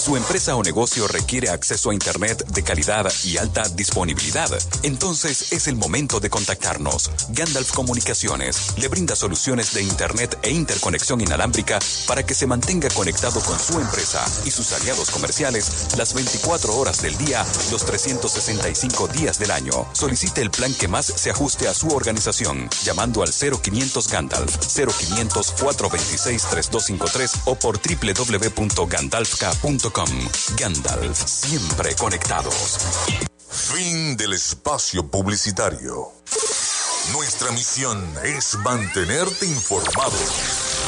Su 0.00 0.16
empresa 0.16 0.56
o 0.56 0.62
negocio 0.62 1.06
requiere 1.06 1.50
acceso 1.50 1.90
a 1.90 1.94
Internet 1.94 2.46
de 2.46 2.62
calidad 2.62 3.12
y 3.22 3.36
alta 3.36 3.68
disponibilidad. 3.68 4.48
Entonces 4.82 5.52
es 5.52 5.66
el 5.66 5.76
momento 5.76 6.20
de 6.20 6.30
contactarnos. 6.30 7.10
Gandalf 7.28 7.70
Comunicaciones 7.72 8.78
le 8.78 8.88
brinda 8.88 9.14
soluciones 9.14 9.74
de 9.74 9.82
Internet 9.82 10.38
e 10.40 10.52
interconexión 10.52 11.20
inalámbrica 11.20 11.80
para 12.06 12.24
que 12.24 12.32
se 12.32 12.46
mantenga 12.46 12.88
conectado 12.88 13.42
con 13.42 13.60
su 13.60 13.78
empresa 13.78 14.24
y 14.46 14.50
sus 14.50 14.72
aliados 14.72 15.10
comerciales 15.10 15.94
las 15.98 16.14
24 16.14 16.76
horas 16.76 17.02
del 17.02 17.18
día, 17.18 17.44
los 17.70 17.84
365 17.84 19.06
días 19.08 19.38
del 19.38 19.50
año. 19.50 19.86
Solicite 19.92 20.40
el 20.40 20.50
plan 20.50 20.72
que 20.72 20.88
más 20.88 21.04
se 21.04 21.30
ajuste 21.30 21.68
a 21.68 21.74
su 21.74 21.88
organización 21.88 22.70
llamando 22.84 23.22
al 23.22 23.34
0500 23.34 24.08
Gandalf 24.08 24.56
0500 24.66 25.50
426 25.60 26.42
3253 26.48 27.32
o 27.44 27.54
por 27.54 27.78
www.gandalfk.com 27.78 29.89
Gandalf, 30.56 31.26
siempre 31.26 31.96
conectados. 31.96 32.78
Fin 33.48 34.16
del 34.16 34.34
espacio 34.34 35.10
publicitario. 35.10 36.12
Nuestra 37.12 37.50
misión 37.50 38.00
es 38.22 38.54
mantenerte 38.58 39.46
informado. 39.46 40.16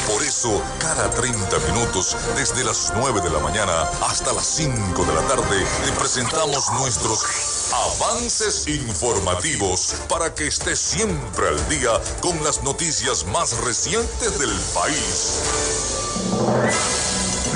Por 0.07 0.23
eso, 0.23 0.61
cada 0.79 1.09
30 1.09 1.59
minutos, 1.71 2.15
desde 2.37 2.63
las 2.63 2.93
9 2.95 3.19
de 3.19 3.29
la 3.29 3.39
mañana 3.39 3.81
hasta 4.07 4.31
las 4.31 4.45
5 4.45 5.03
de 5.03 5.13
la 5.13 5.27
tarde, 5.27 5.65
le 5.85 5.91
presentamos 5.93 6.71
nuestros 6.79 7.25
avances 7.73 8.67
informativos 8.69 9.95
para 10.07 10.33
que 10.33 10.47
esté 10.47 10.77
siempre 10.77 11.49
al 11.49 11.69
día 11.69 11.99
con 12.21 12.41
las 12.43 12.63
noticias 12.63 13.25
más 13.25 13.57
recientes 13.65 14.39
del 14.39 14.57
país. 14.73 15.41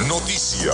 Noticia, 0.08 0.72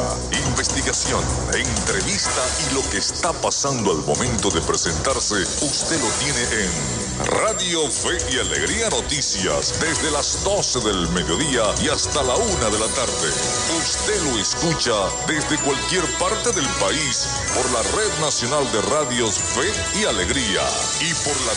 investigación, 0.47 1.23
entrevista 1.55 2.41
y 2.69 2.75
lo 2.75 2.87
que 2.91 2.99
está 2.99 3.33
pasando 3.33 3.91
al 3.91 4.05
momento 4.05 4.51
de 4.51 4.61
presentarse, 4.61 5.41
usted 5.65 5.99
lo 6.01 6.09
tiene 6.19 6.41
en 6.65 7.12
Radio 7.19 7.87
Fe 7.89 8.17
y 8.33 8.39
Alegría 8.39 8.89
Noticias, 8.89 9.79
desde 9.79 10.09
las 10.11 10.43
12 10.43 10.79
del 10.79 11.07
mediodía 11.09 11.63
y 11.83 11.89
hasta 11.89 12.23
la 12.23 12.35
1 12.35 12.71
de 12.71 12.79
la 12.79 12.87
tarde. 12.87 13.29
Usted 13.77 14.19
lo 14.23 14.39
escucha 14.39 14.95
desde 15.27 15.59
cualquier 15.59 16.03
parte 16.17 16.51
del 16.51 16.65
país 16.79 17.27
por 17.53 17.69
la 17.71 17.83
Red 17.95 18.11
Nacional 18.19 18.67
de 18.71 18.81
Radios 18.81 19.37
Fe 19.37 19.71
y 19.99 20.05
Alegría 20.05 20.63
y 21.01 21.13
por 21.23 21.39
la 21.45 21.53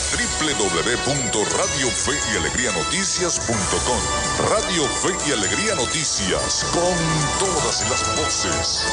www.radiofeyalegrianoticias.com. 1.07 4.01
Radio 4.51 4.87
Fe 4.89 5.17
y 5.27 5.33
Alegría 5.33 5.75
Noticias, 5.75 6.67
con 6.73 6.95
todas 7.39 7.89
las 7.89 8.15
voces. 8.17 8.85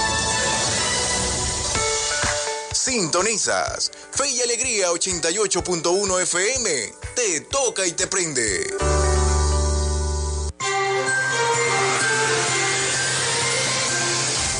Sintonizas 2.84 3.92
Fe 4.12 4.30
y 4.30 4.42
Alegría 4.42 4.90
88.1 4.90 6.22
FM. 6.22 6.94
Te 7.16 7.40
toca 7.40 7.86
y 7.88 7.94
te 7.94 8.08
prende. 8.08 8.68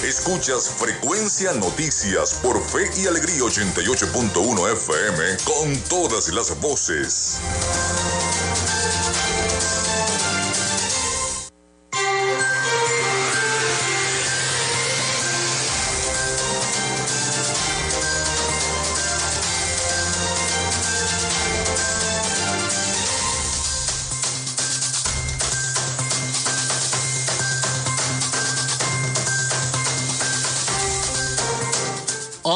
Escuchas 0.08 0.70
Frecuencia 0.70 1.52
Noticias 1.52 2.36
por 2.42 2.64
Fe 2.66 2.90
y 2.96 3.08
Alegría 3.08 3.42
88.1 3.42 4.72
FM 4.72 5.38
con 5.44 5.76
todas 5.90 6.30
las 6.30 6.58
voces. 6.62 7.40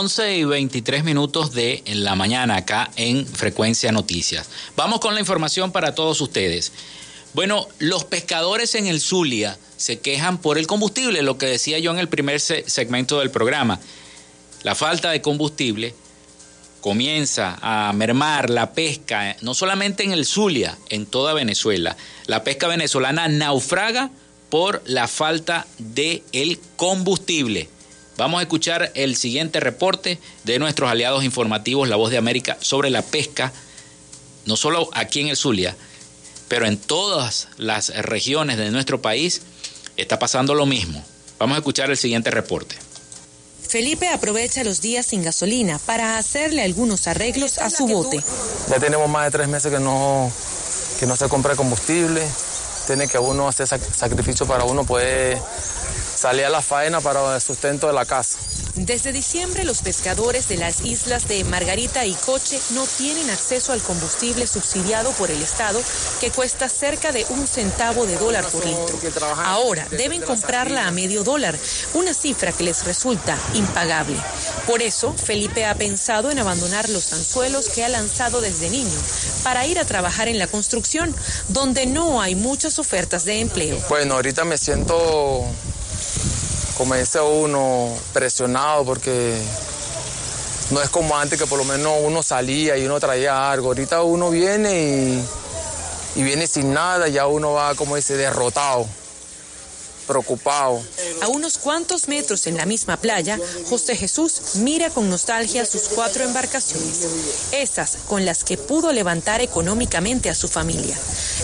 11 0.08 0.38
y 0.38 0.46
23 0.46 1.04
minutos 1.04 1.52
de 1.52 1.84
la 1.86 2.16
mañana 2.16 2.56
acá 2.56 2.90
en 2.96 3.28
Frecuencia 3.28 3.92
Noticias. 3.92 4.50
Vamos 4.78 5.02
con 5.02 5.14
la 5.14 5.20
información 5.20 5.74
para 5.74 5.96
todos 5.96 6.22
ustedes. 6.22 6.72
Bueno, 7.34 7.68
los 7.80 8.06
pescadores 8.06 8.76
en 8.76 8.88
el 8.88 9.02
Zulia 9.02 9.58
se 9.76 10.00
quejan 10.00 10.38
por 10.38 10.58
el 10.58 10.66
combustible, 10.66 11.24
lo 11.24 11.38
que 11.38 11.48
decía 11.48 11.78
yo 11.80 11.92
en 11.92 12.00
el 12.00 12.08
primer 12.08 12.40
segmento 12.40 13.20
del 13.20 13.32
programa. 13.32 13.82
La 14.64 14.76
falta 14.76 15.12
de 15.12 15.22
combustible 15.22 15.94
comienza 16.80 17.58
a 17.62 17.92
mermar 17.92 18.50
la 18.50 18.72
pesca, 18.72 19.36
no 19.42 19.54
solamente 19.54 20.04
en 20.04 20.14
el 20.14 20.26
Zulia, 20.26 20.78
en 20.88 21.06
toda 21.06 21.34
Venezuela. 21.34 21.98
La 22.28 22.46
pesca 22.46 22.70
venezolana 22.70 23.28
naufraga 23.28 24.10
por 24.50 24.82
la 24.86 25.10
falta 25.10 25.68
de 25.80 26.24
el 26.32 26.62
combustible. 26.78 27.68
Vamos 28.18 28.40
a 28.40 28.42
escuchar 28.42 28.92
el 28.96 29.16
siguiente 29.16 29.60
reporte 29.60 30.20
de 30.44 30.58
nuestros 30.58 30.90
aliados 30.90 31.24
informativos, 31.24 31.88
La 31.88 31.98
Voz 31.98 32.10
de 32.10 32.18
América, 32.18 32.58
sobre 32.60 32.90
la 32.90 33.04
pesca, 33.04 33.54
no 34.48 34.56
solo 34.56 34.90
aquí 34.94 35.22
en 35.22 35.28
el 35.28 35.38
Zulia, 35.38 35.76
pero 36.48 36.66
en 36.66 36.78
todas 36.78 37.48
las 37.58 37.90
regiones 37.90 38.58
de 38.58 38.72
nuestro 38.72 39.04
país 39.04 39.44
está 39.98 40.18
pasando 40.18 40.56
lo 40.56 40.66
mismo. 40.66 41.04
Vamos 41.38 41.56
a 41.56 41.60
escuchar 41.60 41.92
el 41.92 41.98
siguiente 41.98 42.32
reporte. 42.32 42.76
Felipe 43.68 44.08
aprovecha 44.08 44.64
los 44.64 44.82
días 44.82 45.06
sin 45.06 45.24
gasolina 45.24 45.78
para 45.86 46.18
hacerle 46.18 46.64
algunos 46.64 47.06
arreglos 47.08 47.60
a 47.60 47.70
su 47.70 47.86
bote. 47.86 48.24
Ya 48.70 48.80
tenemos 48.80 49.08
más 49.10 49.26
de 49.26 49.32
tres 49.32 49.48
meses 49.48 49.72
que 49.72 49.80
no, 49.80 50.32
que 51.00 51.06
no 51.06 51.16
se 51.16 51.28
compra 51.30 51.56
combustible. 51.56 52.26
Tiene 52.88 53.08
que 53.08 53.20
uno 53.20 53.48
hacer 53.48 53.68
sacrificio 53.68 54.48
para 54.48 54.64
uno 54.64 54.86
poder 54.86 55.38
salía 56.18 56.48
a 56.48 56.50
la 56.50 56.62
faena 56.62 57.00
para 57.00 57.36
el 57.36 57.42
sustento 57.42 57.88
de 57.88 57.94
la 57.94 58.06
casa. 58.06 58.40
Desde 58.76 59.12
diciembre 59.12 59.64
los 59.64 59.82
pescadores 59.82 60.48
de 60.48 60.58
las 60.58 60.82
islas 60.82 61.28
de 61.28 61.44
Margarita 61.44 62.06
y 62.06 62.14
Coche 62.14 62.60
no 62.72 62.86
tienen 62.86 63.30
acceso 63.30 63.72
al 63.74 63.82
combustible 63.82 64.46
subsidiado 64.46 65.12
por 65.12 65.32
el 65.32 65.42
Estado 65.42 65.82
que 66.20 66.32
cuesta 66.32 66.70
cerca 66.70 67.12
de 67.12 67.26
un 67.30 67.48
centavo 67.48 68.06
de 68.06 68.18
dólar 68.18 68.46
por 68.46 68.66
litro. 68.66 68.88
Ahora 69.38 69.88
deben 69.92 70.22
comprarla 70.22 70.88
a 70.88 70.92
medio 70.92 71.24
dólar, 71.24 71.58
una 71.94 72.14
cifra 72.14 72.52
que 72.52 72.64
les 72.64 72.84
resulta 72.86 73.38
impagable. 73.54 74.18
Por 74.66 74.82
eso, 74.82 75.14
Felipe 75.14 75.66
ha 75.66 75.76
pensado 75.76 76.30
en 76.30 76.40
abandonar 76.40 76.90
los 76.90 77.14
anzuelos 77.14 77.70
que 77.70 77.84
ha 77.84 77.90
lanzado 77.90 78.42
desde 78.42 78.70
niño 78.70 79.00
para 79.44 79.66
ir 79.66 79.80
a 79.80 79.86
trabajar 79.86 80.28
en 80.28 80.38
la 80.38 80.48
construcción, 80.48 81.16
donde 81.48 81.86
no 81.86 82.22
hay 82.22 82.36
muchas 82.36 82.80
ofertas 82.80 83.26
de 83.26 83.40
empleo. 83.40 83.80
Bueno, 83.90 84.16
ahorita 84.16 84.46
me 84.46 84.58
siento 84.58 85.46
como 86.78 86.94
dice 86.94 87.20
uno, 87.20 87.90
presionado 88.14 88.86
porque 88.86 89.42
no 90.70 90.82
es 90.82 90.90
como 90.90 91.18
antes 91.18 91.40
que 91.40 91.48
por 91.48 91.58
lo 91.58 91.66
menos 91.66 91.94
uno 92.04 92.22
salía 92.22 92.78
y 92.78 92.86
uno 92.86 93.00
traía 93.00 93.52
algo. 93.52 93.70
Ahorita 93.70 94.04
uno 94.04 94.30
viene 94.30 94.84
y, 94.84 95.26
y 96.20 96.24
viene 96.24 96.46
sin 96.46 96.74
nada, 96.74 97.08
ya 97.08 97.26
uno 97.26 97.54
va, 97.54 97.74
como 97.76 97.96
dice, 97.96 98.16
derrotado 98.16 98.86
preocupado. 100.08 100.82
A 101.22 101.28
unos 101.28 101.58
cuantos 101.58 102.08
metros 102.08 102.48
en 102.48 102.58
la 102.58 102.66
misma 102.66 102.98
playa, 102.98 103.38
José 103.70 103.96
Jesús 103.96 104.56
mira 104.56 104.90
con 104.90 105.10
nostalgia 105.10 105.66
sus 105.66 105.90
cuatro 105.90 106.24
embarcaciones, 106.24 107.08
esas 107.52 107.98
con 108.08 108.26
las 108.26 108.44
que 108.44 108.58
pudo 108.58 108.92
levantar 108.92 109.42
económicamente 109.42 110.30
a 110.30 110.36
su 110.36 110.48
familia. 110.48 110.98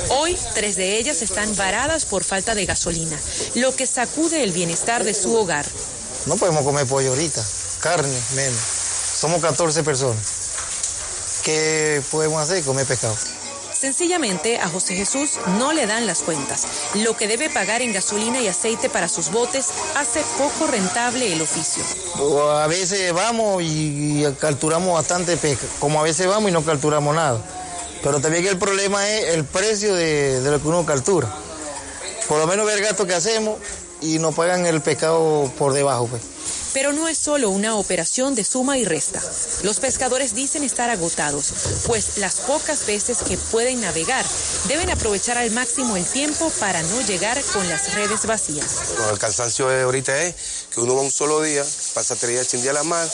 Hoy, 0.10 0.38
tres 0.56 0.76
de 0.76 0.97
ellas 0.97 1.21
están 1.21 1.56
varadas 1.56 2.06
por 2.06 2.23
falta 2.23 2.56
de 2.56 2.65
gasolina, 2.65 3.17
lo 3.56 3.76
que 3.76 3.86
sacude 3.86 4.43
el 4.43 4.52
bienestar 4.52 5.04
de 5.04 5.13
su 5.13 5.36
hogar. 5.36 5.65
No 6.26 6.38
podemos 6.38 6.63
comer 6.63 6.88
pollo 6.88 7.10
ahorita, 7.10 7.43
carne 7.82 8.17
menos. 8.36 8.60
Somos 9.19 9.41
14 9.41 9.84
personas. 9.84 10.43
¿Qué 11.43 12.02
podemos 12.10 12.41
hacer? 12.41 12.63
Comer 12.63 12.86
pescado. 12.86 13.15
Sencillamente 13.84 14.60
a 14.60 14.69
José 14.69 14.96
Jesús 14.96 15.32
no 15.60 15.74
le 15.74 15.86
dan 15.86 16.08
las 16.08 16.22
cuentas. 16.22 16.65
Lo 16.93 17.17
que 17.17 17.28
debe 17.28 17.50
pagar 17.50 17.82
en 17.82 17.91
gasolina 17.91 18.39
y 18.39 18.48
aceite 18.48 18.89
para 18.89 19.10
sus 19.10 19.30
botes 19.30 19.72
hace 19.98 20.22
poco 20.38 20.72
rentable 20.72 21.34
el 21.34 21.41
oficio. 21.41 21.84
a 22.62 22.67
veces 22.67 23.12
vamos 23.12 23.62
y 23.62 24.24
capturamos 24.39 24.93
bastante 24.93 25.36
pesca, 25.36 25.65
como 25.82 26.00
a 26.00 26.04
veces 26.04 26.28
vamos 26.28 26.50
y 26.50 26.54
no 26.54 26.63
capturamos 26.63 27.13
nada. 27.13 27.41
Pero 28.02 28.22
también 28.22 28.48
el 28.48 28.58
problema 28.58 29.06
es 29.10 29.34
el 29.34 29.43
precio 29.43 29.93
de, 29.96 30.39
lo 30.46 30.62
que 30.62 30.67
uno 30.69 30.86
captura. 30.86 31.30
Por 32.30 32.39
lo 32.39 32.48
menos 32.48 32.65
ver 32.65 32.78
el 32.78 32.86
gasto 32.86 33.06
que 33.06 33.15
hacemos 33.15 33.58
y 34.00 34.17
nos 34.17 34.34
pagan 34.34 34.65
el 34.65 34.80
pescado 34.80 35.52
por 35.58 35.74
debajo. 35.74 36.08
Pues. 36.08 36.22
Pero 36.74 36.92
no 36.92 37.08
es 37.08 37.18
solo 37.18 37.50
una 37.50 37.76
operación 37.76 38.36
de 38.36 38.44
suma 38.44 38.78
y 38.78 38.86
resta. 38.86 39.22
Los 39.62 39.80
pescadores 39.80 40.34
dicen 40.34 40.64
estar 40.64 40.90
agotados, 40.90 41.54
pues 41.86 42.18
las 42.18 42.42
pocas 42.42 42.86
veces 42.86 43.20
que 43.20 43.38
pueden 43.38 43.82
navegar 43.82 44.26
deben 44.68 44.90
aprovechar 44.90 45.38
al 45.38 45.52
máximo 45.52 45.96
el 45.96 46.06
tiempo 46.06 46.52
para 46.60 46.82
no 46.82 47.02
llegar 47.02 47.42
con 47.54 47.68
las 47.70 47.94
redes 47.94 48.26
vacías. 48.26 48.94
el 49.12 49.20
cansancio 49.20 49.68
de 49.68 49.84
ahorita 49.84 50.24
es 50.24 50.36
que 50.74 50.82
uno 50.82 50.96
va 50.96 51.02
un 51.02 51.12
solo 51.12 51.42
día, 51.42 51.64
pasa 51.94 52.16
tres 52.16 52.32
días 52.32 52.48
sin 52.48 52.62
día 52.62 52.74
la 52.74 52.84
mar, 52.84 53.08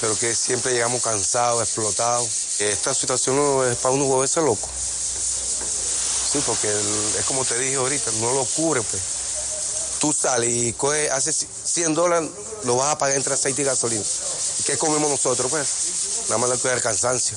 pero 0.00 0.16
que 0.18 0.34
siempre 0.34 0.72
llegamos 0.72 1.02
cansados, 1.02 1.62
explotados. 1.62 2.60
Esta 2.60 2.94
situación 2.94 3.36
es 3.70 3.76
para 3.78 3.94
uno 3.94 4.04
volverse 4.04 4.40
loco. 4.40 4.68
Sí, 6.30 6.38
porque 6.46 6.68
es 6.68 7.24
como 7.26 7.44
te 7.44 7.58
dije 7.58 7.76
ahorita, 7.76 8.10
no 8.20 8.32
lo 8.34 8.44
cubre, 8.44 8.82
pues 8.82 9.17
tú 9.98 10.12
sales 10.12 10.50
y 10.50 10.72
coges, 10.72 11.10
haces 11.10 11.46
100 11.64 11.94
dólares, 11.94 12.30
lo 12.64 12.76
vas 12.76 12.92
a 12.92 12.98
pagar 12.98 13.16
entre 13.16 13.34
aceite 13.34 13.62
y 13.62 13.64
gasolina. 13.64 14.02
¿Qué 14.66 14.76
comemos 14.78 15.10
nosotros? 15.10 15.50
Pues 15.50 16.24
nada 16.28 16.38
más 16.38 16.64
la 16.64 16.72
el 16.72 16.80
cansancio. 16.80 17.36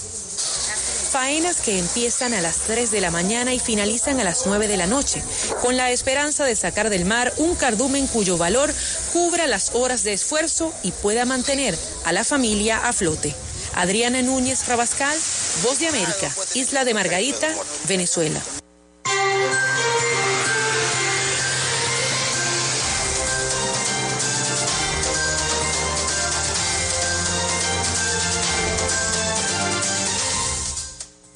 Faenas 1.12 1.58
que 1.58 1.78
empiezan 1.78 2.34
a 2.34 2.40
las 2.40 2.56
3 2.68 2.90
de 2.90 3.02
la 3.02 3.12
mañana 3.12 3.54
y 3.54 3.60
finalizan 3.60 4.22
a 4.22 4.24
las 4.24 4.46
9 4.46 4.70
de 4.70 4.78
la 4.78 4.88
noche, 4.88 5.22
con 5.62 5.76
la 5.76 5.92
esperanza 5.92 6.46
de 6.46 6.56
sacar 6.56 6.90
del 6.90 7.04
mar 7.04 7.34
un 7.36 7.56
cardumen 7.56 8.08
cuyo 8.08 8.38
valor 8.38 8.74
cubra 9.12 9.46
las 9.46 9.72
horas 9.74 10.04
de 10.04 10.14
esfuerzo 10.14 10.74
y 10.84 10.92
pueda 10.92 11.26
mantener 11.26 11.78
a 12.06 12.14
la 12.14 12.24
familia 12.24 12.88
a 12.88 12.94
flote. 12.94 13.36
Adriana 13.74 14.22
Núñez 14.22 14.68
Rabascal, 14.68 15.18
Voz 15.64 15.80
de 15.80 15.88
América, 15.90 16.32
Isla 16.54 16.86
de 16.86 16.94
Margarita, 16.94 17.54
Venezuela. 17.90 18.42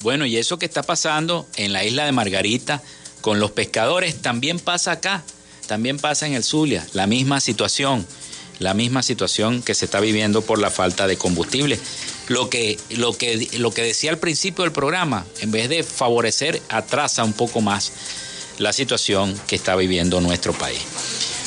Bueno, 0.06 0.24
y 0.24 0.36
eso 0.36 0.56
que 0.56 0.66
está 0.66 0.84
pasando 0.84 1.48
en 1.56 1.72
la 1.72 1.82
isla 1.82 2.04
de 2.04 2.12
Margarita 2.12 2.80
con 3.22 3.40
los 3.40 3.50
pescadores 3.50 4.22
también 4.22 4.60
pasa 4.60 4.92
acá, 4.92 5.24
también 5.66 5.98
pasa 5.98 6.28
en 6.28 6.34
el 6.34 6.44
Zulia, 6.44 6.86
la 6.92 7.08
misma 7.08 7.40
situación, 7.40 8.06
la 8.60 8.72
misma 8.72 9.02
situación 9.02 9.62
que 9.62 9.74
se 9.74 9.86
está 9.86 9.98
viviendo 9.98 10.42
por 10.42 10.60
la 10.60 10.70
falta 10.70 11.08
de 11.08 11.16
combustible. 11.16 11.80
Lo 12.28 12.48
que, 12.48 12.78
lo 12.90 13.14
que, 13.14 13.48
lo 13.58 13.72
que 13.72 13.82
decía 13.82 14.12
al 14.12 14.18
principio 14.18 14.62
del 14.62 14.70
programa, 14.70 15.26
en 15.40 15.50
vez 15.50 15.68
de 15.68 15.82
favorecer, 15.82 16.62
atrasa 16.68 17.24
un 17.24 17.32
poco 17.32 17.60
más 17.60 17.90
la 18.58 18.72
situación 18.72 19.36
que 19.48 19.56
está 19.56 19.74
viviendo 19.74 20.20
nuestro 20.20 20.52
país. 20.52 20.78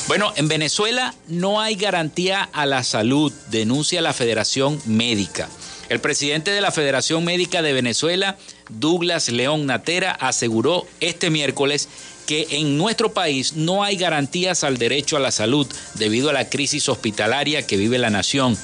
Bueno, 0.06 0.34
en 0.36 0.48
Venezuela 0.48 1.14
no 1.28 1.62
hay 1.62 1.76
garantía 1.76 2.42
a 2.52 2.66
la 2.66 2.84
salud, 2.84 3.32
denuncia 3.50 4.02
la 4.02 4.12
Federación 4.12 4.82
Médica. 4.84 5.48
El 5.90 6.00
presidente 6.00 6.52
de 6.52 6.60
la 6.60 6.70
Federación 6.70 7.24
Médica 7.24 7.62
de 7.62 7.72
Venezuela, 7.72 8.38
Douglas 8.68 9.28
León 9.28 9.66
Natera, 9.66 10.12
aseguró 10.12 10.86
este 11.00 11.30
miércoles 11.30 11.88
que 12.28 12.46
en 12.50 12.78
nuestro 12.78 13.12
país 13.12 13.54
no 13.54 13.82
hay 13.82 13.96
garantías 13.96 14.62
al 14.62 14.78
derecho 14.78 15.16
a 15.16 15.20
la 15.20 15.32
salud 15.32 15.66
debido 15.94 16.30
a 16.30 16.32
la 16.32 16.48
crisis 16.48 16.88
hospitalaria 16.88 17.66
que 17.66 17.76
vive 17.76 17.98
la 17.98 18.08
nación, 18.08 18.56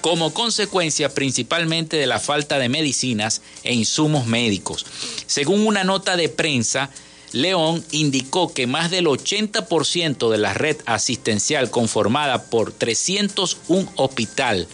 como 0.00 0.34
consecuencia 0.34 1.14
principalmente 1.14 1.96
de 1.96 2.08
la 2.08 2.18
falta 2.18 2.58
de 2.58 2.68
medicinas 2.68 3.40
e 3.62 3.72
insumos 3.72 4.26
médicos. 4.26 4.84
Según 5.28 5.64
una 5.64 5.84
nota 5.84 6.16
de 6.16 6.28
prensa, 6.28 6.90
León 7.30 7.84
indicó 7.92 8.52
que 8.52 8.66
más 8.66 8.90
del 8.90 9.06
80% 9.06 10.28
de 10.28 10.38
la 10.38 10.54
red 10.54 10.78
asistencial 10.86 11.70
conformada 11.70 12.50
por 12.50 12.72
301 12.72 13.92
hospital, 13.94 14.66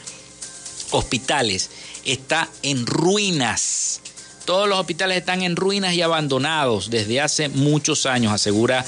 hospitales 0.95 1.71
está 2.05 2.49
en 2.63 2.87
ruinas. 2.87 4.01
Todos 4.45 4.69
los 4.69 4.79
hospitales 4.79 5.19
están 5.19 5.43
en 5.43 5.57
ruinas 5.57 5.95
y 5.95 6.03
abandonados 6.03 6.91
desde 6.91 7.21
hace 7.21 7.49
muchos 7.49 8.07
años, 8.07 8.33
asegura 8.33 8.85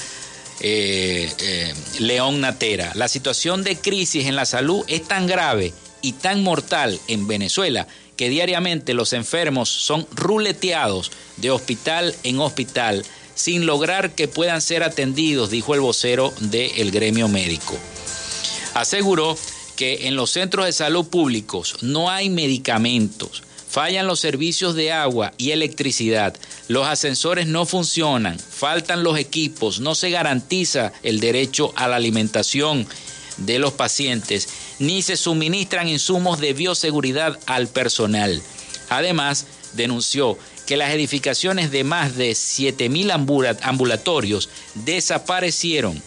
eh, 0.59 1.31
eh, 1.39 1.73
León 1.99 2.41
Natera. 2.41 2.91
La 2.95 3.07
situación 3.07 3.63
de 3.63 3.75
crisis 3.75 4.25
en 4.25 4.35
la 4.35 4.45
salud 4.45 4.83
es 4.87 5.07
tan 5.07 5.27
grave 5.27 5.73
y 6.01 6.13
tan 6.13 6.43
mortal 6.43 6.99
en 7.07 7.27
Venezuela 7.27 7.87
que 8.15 8.29
diariamente 8.29 8.93
los 8.93 9.13
enfermos 9.13 9.69
son 9.69 10.07
ruleteados 10.15 11.11
de 11.37 11.51
hospital 11.51 12.15
en 12.23 12.39
hospital 12.39 13.05
sin 13.35 13.67
lograr 13.67 14.11
que 14.15 14.27
puedan 14.27 14.61
ser 14.61 14.81
atendidos, 14.83 15.51
dijo 15.51 15.75
el 15.75 15.79
vocero 15.79 16.33
del 16.39 16.91
gremio 16.91 17.27
médico. 17.27 17.77
Aseguró 18.73 19.37
que 19.77 20.07
en 20.07 20.17
los 20.17 20.31
centros 20.31 20.65
de 20.65 20.73
salud 20.73 21.07
públicos 21.07 21.77
no 21.81 22.09
hay 22.09 22.29
medicamentos, 22.29 23.43
fallan 23.69 24.07
los 24.07 24.19
servicios 24.19 24.75
de 24.75 24.91
agua 24.91 25.31
y 25.37 25.51
electricidad, 25.51 26.35
los 26.67 26.85
ascensores 26.87 27.47
no 27.47 27.65
funcionan, 27.65 28.37
faltan 28.39 29.03
los 29.03 29.17
equipos, 29.17 29.79
no 29.79 29.95
se 29.95 30.09
garantiza 30.09 30.91
el 31.03 31.21
derecho 31.21 31.71
a 31.77 31.87
la 31.87 31.95
alimentación 31.95 32.85
de 33.37 33.59
los 33.59 33.71
pacientes, 33.73 34.49
ni 34.79 35.01
se 35.01 35.15
suministran 35.15 35.87
insumos 35.87 36.39
de 36.39 36.53
bioseguridad 36.53 37.39
al 37.45 37.67
personal. 37.67 38.41
Además, 38.89 39.45
denunció 39.73 40.37
que 40.65 40.75
las 40.75 40.91
edificaciones 40.91 41.71
de 41.71 41.83
más 41.83 42.17
de 42.17 42.31
7.000 42.31 43.59
ambulatorios 43.61 44.49
desaparecieron, 44.73 46.01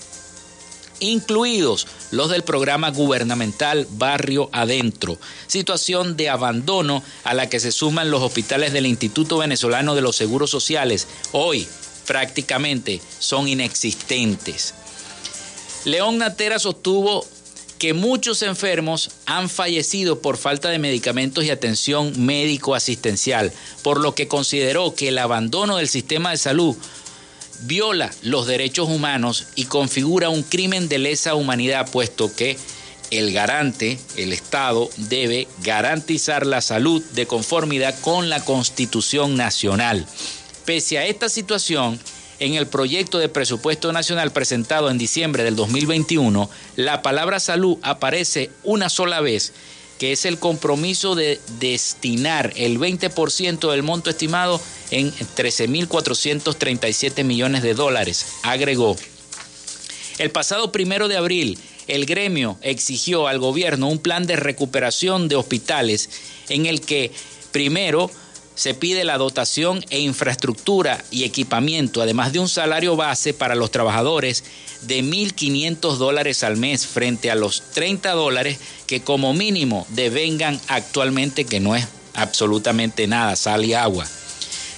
incluidos 1.00 1.86
los 2.10 2.30
del 2.30 2.42
programa 2.42 2.90
gubernamental 2.90 3.86
Barrio 3.90 4.48
Adentro, 4.52 5.18
situación 5.46 6.16
de 6.16 6.28
abandono 6.28 7.02
a 7.24 7.34
la 7.34 7.48
que 7.48 7.60
se 7.60 7.72
suman 7.72 8.10
los 8.10 8.22
hospitales 8.22 8.72
del 8.72 8.86
Instituto 8.86 9.38
Venezolano 9.38 9.94
de 9.94 10.02
los 10.02 10.16
Seguros 10.16 10.50
Sociales. 10.50 11.08
Hoy 11.32 11.66
prácticamente 12.06 13.00
son 13.18 13.48
inexistentes. 13.48 14.74
León 15.84 16.18
Natera 16.18 16.58
sostuvo 16.58 17.24
que 17.78 17.94
muchos 17.94 18.42
enfermos 18.42 19.10
han 19.24 19.48
fallecido 19.48 20.20
por 20.20 20.36
falta 20.36 20.68
de 20.68 20.78
medicamentos 20.78 21.44
y 21.44 21.50
atención 21.50 22.12
médico-asistencial, 22.26 23.52
por 23.82 23.98
lo 23.98 24.14
que 24.14 24.28
consideró 24.28 24.94
que 24.94 25.08
el 25.08 25.16
abandono 25.16 25.78
del 25.78 25.88
sistema 25.88 26.30
de 26.30 26.36
salud 26.36 26.76
viola 27.62 28.11
los 28.23 28.46
derechos 28.46 28.88
humanos 28.88 29.46
y 29.55 29.64
configura 29.64 30.29
un 30.29 30.42
crimen 30.42 30.88
de 30.88 30.99
lesa 30.99 31.35
humanidad, 31.35 31.90
puesto 31.90 32.35
que 32.35 32.57
el 33.11 33.33
garante, 33.33 33.99
el 34.16 34.33
Estado, 34.33 34.88
debe 34.96 35.49
garantizar 35.62 36.46
la 36.46 36.61
salud 36.61 37.03
de 37.12 37.27
conformidad 37.27 37.99
con 38.01 38.29
la 38.29 38.44
Constitución 38.44 39.37
Nacional. 39.37 40.07
Pese 40.64 40.99
a 40.99 41.07
esta 41.07 41.29
situación, 41.29 41.99
en 42.38 42.55
el 42.55 42.66
proyecto 42.66 43.18
de 43.18 43.29
presupuesto 43.29 43.92
nacional 43.92 44.33
presentado 44.33 44.90
en 44.90 44.99
diciembre 44.99 45.44
del 45.44 45.57
2021, 45.57 46.49
la 46.77 47.03
palabra 47.03 47.38
salud 47.38 47.79
aparece 47.83 48.51
una 48.64 48.88
sola 48.88 49.20
vez, 49.20 49.53
que 50.00 50.10
es 50.12 50.24
el 50.24 50.38
compromiso 50.38 51.14
de 51.14 51.38
destinar 51.58 52.54
el 52.56 52.78
20% 52.78 53.70
del 53.70 53.82
monto 53.82 54.08
estimado 54.08 54.58
en 54.90 55.12
13.437 55.12 57.22
millones 57.22 57.62
de 57.62 57.74
dólares, 57.74 58.24
agregó. 58.42 58.96
El 60.16 60.30
pasado 60.30 60.72
primero 60.72 61.06
de 61.06 61.18
abril, 61.18 61.58
el 61.86 62.06
gremio 62.06 62.56
exigió 62.62 63.28
al 63.28 63.38
gobierno 63.38 63.88
un 63.88 63.98
plan 63.98 64.26
de 64.26 64.36
recuperación 64.36 65.28
de 65.28 65.36
hospitales 65.36 66.08
en 66.48 66.64
el 66.64 66.80
que 66.80 67.12
primero 67.52 68.10
se 68.54 68.74
pide 68.74 69.04
la 69.04 69.16
dotación 69.16 69.84
e 69.90 70.00
infraestructura 70.00 71.02
y 71.10 71.24
equipamiento, 71.24 72.02
además 72.02 72.32
de 72.32 72.40
un 72.40 72.48
salario 72.48 72.96
base 72.96 73.32
para 73.32 73.54
los 73.54 73.70
trabajadores 73.70 74.44
de 74.82 75.02
1.500 75.02 75.96
dólares 75.96 76.42
al 76.44 76.56
mes 76.56 76.86
frente 76.86 77.30
a 77.30 77.34
los 77.34 77.62
30 77.72 78.12
dólares 78.12 78.58
que 78.86 79.02
como 79.02 79.32
mínimo 79.32 79.86
devengan 79.90 80.60
actualmente, 80.68 81.44
que 81.44 81.60
no 81.60 81.76
es 81.76 81.86
absolutamente 82.14 83.06
nada, 83.06 83.36
sal 83.36 83.64
y 83.64 83.74
agua. 83.74 84.06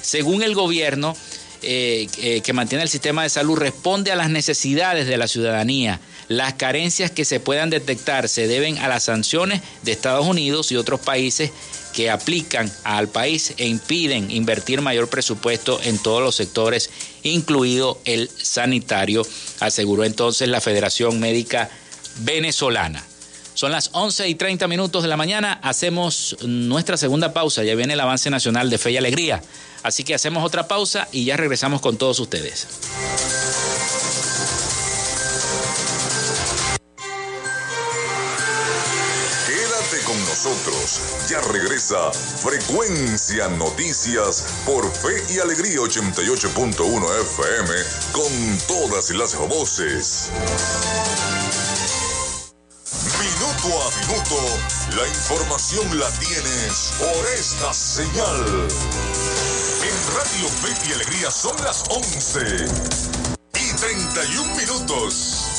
Según 0.01 0.43
el 0.43 0.55
gobierno 0.55 1.17
eh, 1.63 2.09
eh, 2.19 2.41
que 2.41 2.53
mantiene 2.53 2.83
el 2.83 2.91
sistema 2.91 3.23
de 3.23 3.29
salud, 3.29 3.57
responde 3.57 4.11
a 4.11 4.17
las 4.17 4.31
necesidades 4.31 5.07
de 5.07 5.17
la 5.17 5.29
ciudadanía. 5.29 6.01
Las 6.29 6.55
carencias 6.55 7.11
que 7.11 7.25
se 7.25 7.41
puedan 7.41 7.71
detectar 7.71 8.29
se 8.29 8.49
deben 8.49 8.79
a 8.79 8.89
las 8.89 9.05
sanciones 9.05 9.61
de 9.83 9.93
Estados 9.93 10.27
Unidos 10.27 10.73
y 10.73 10.77
otros 10.77 11.01
países 11.01 11.53
que 11.93 12.11
aplican 12.11 12.71
al 12.85 13.09
país 13.09 13.55
e 13.57 13.67
impiden 13.67 14.31
invertir 14.31 14.81
mayor 14.81 15.09
presupuesto 15.09 15.81
en 15.83 15.99
todos 15.99 16.23
los 16.23 16.35
sectores, 16.35 16.91
incluido 17.23 18.01
el 18.05 18.31
sanitario, 18.31 19.27
aseguró 19.61 20.05
entonces 20.05 20.49
la 20.49 20.61
Federación 20.61 21.21
Médica 21.21 21.71
Venezolana. 22.21 23.05
Son 23.55 23.71
las 23.71 23.91
11 23.93 24.29
y 24.29 24.35
30 24.35 24.67
minutos 24.67 25.03
de 25.03 25.09
la 25.09 25.17
mañana, 25.17 25.61
hacemos 25.63 26.37
nuestra 26.43 26.97
segunda 26.97 27.35
pausa, 27.35 27.63
ya 27.63 27.75
viene 27.75 27.93
el 27.93 28.01
avance 28.01 28.31
nacional 28.31 28.71
de 28.71 28.79
fe 28.79 28.93
y 28.93 28.97
alegría, 28.97 29.43
así 29.83 30.05
que 30.05 30.15
hacemos 30.15 30.45
otra 30.45 30.67
pausa 30.67 31.09
y 31.13 31.27
ya 31.27 31.37
regresamos 31.37 31.83
con 31.83 31.99
todos 31.99 32.19
ustedes. 32.19 32.67
Nosotros. 40.45 41.29
Ya 41.29 41.41
regresa 41.53 42.11
Frecuencia 42.13 43.49
Noticias 43.49 44.45
por 44.67 44.91
Fe 44.93 45.23
y 45.33 45.39
Alegría 45.39 45.79
88.1 45.79 47.21
FM 47.21 47.75
con 48.11 48.59
todas 48.67 49.11
las 49.11 49.37
voces. 49.37 50.31
Minuto 53.21 53.69
a 53.83 53.91
minuto, 54.01 54.37
la 54.97 55.07
información 55.07 55.99
la 56.01 56.11
tienes 56.19 56.93
por 56.99 57.27
esta 57.39 57.73
señal. 57.73 58.69
En 59.85 59.97
Radio 60.17 60.49
Fe 60.49 60.75
y 60.89 60.93
Alegría 60.93 61.31
son 61.31 61.57
las 61.63 61.85
11 61.89 62.67
y 63.55 63.73
31 63.77 64.57
minutos. 64.57 65.53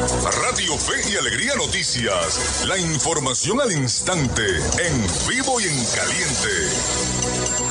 Radio 0.00 0.78
Fe 0.78 1.10
y 1.12 1.16
Alegría 1.16 1.54
Noticias. 1.56 2.64
La 2.66 2.78
información 2.78 3.60
al 3.60 3.70
instante, 3.70 4.42
en 4.42 5.06
vivo 5.28 5.60
y 5.60 5.64
en 5.64 5.84
caliente. 5.94 7.69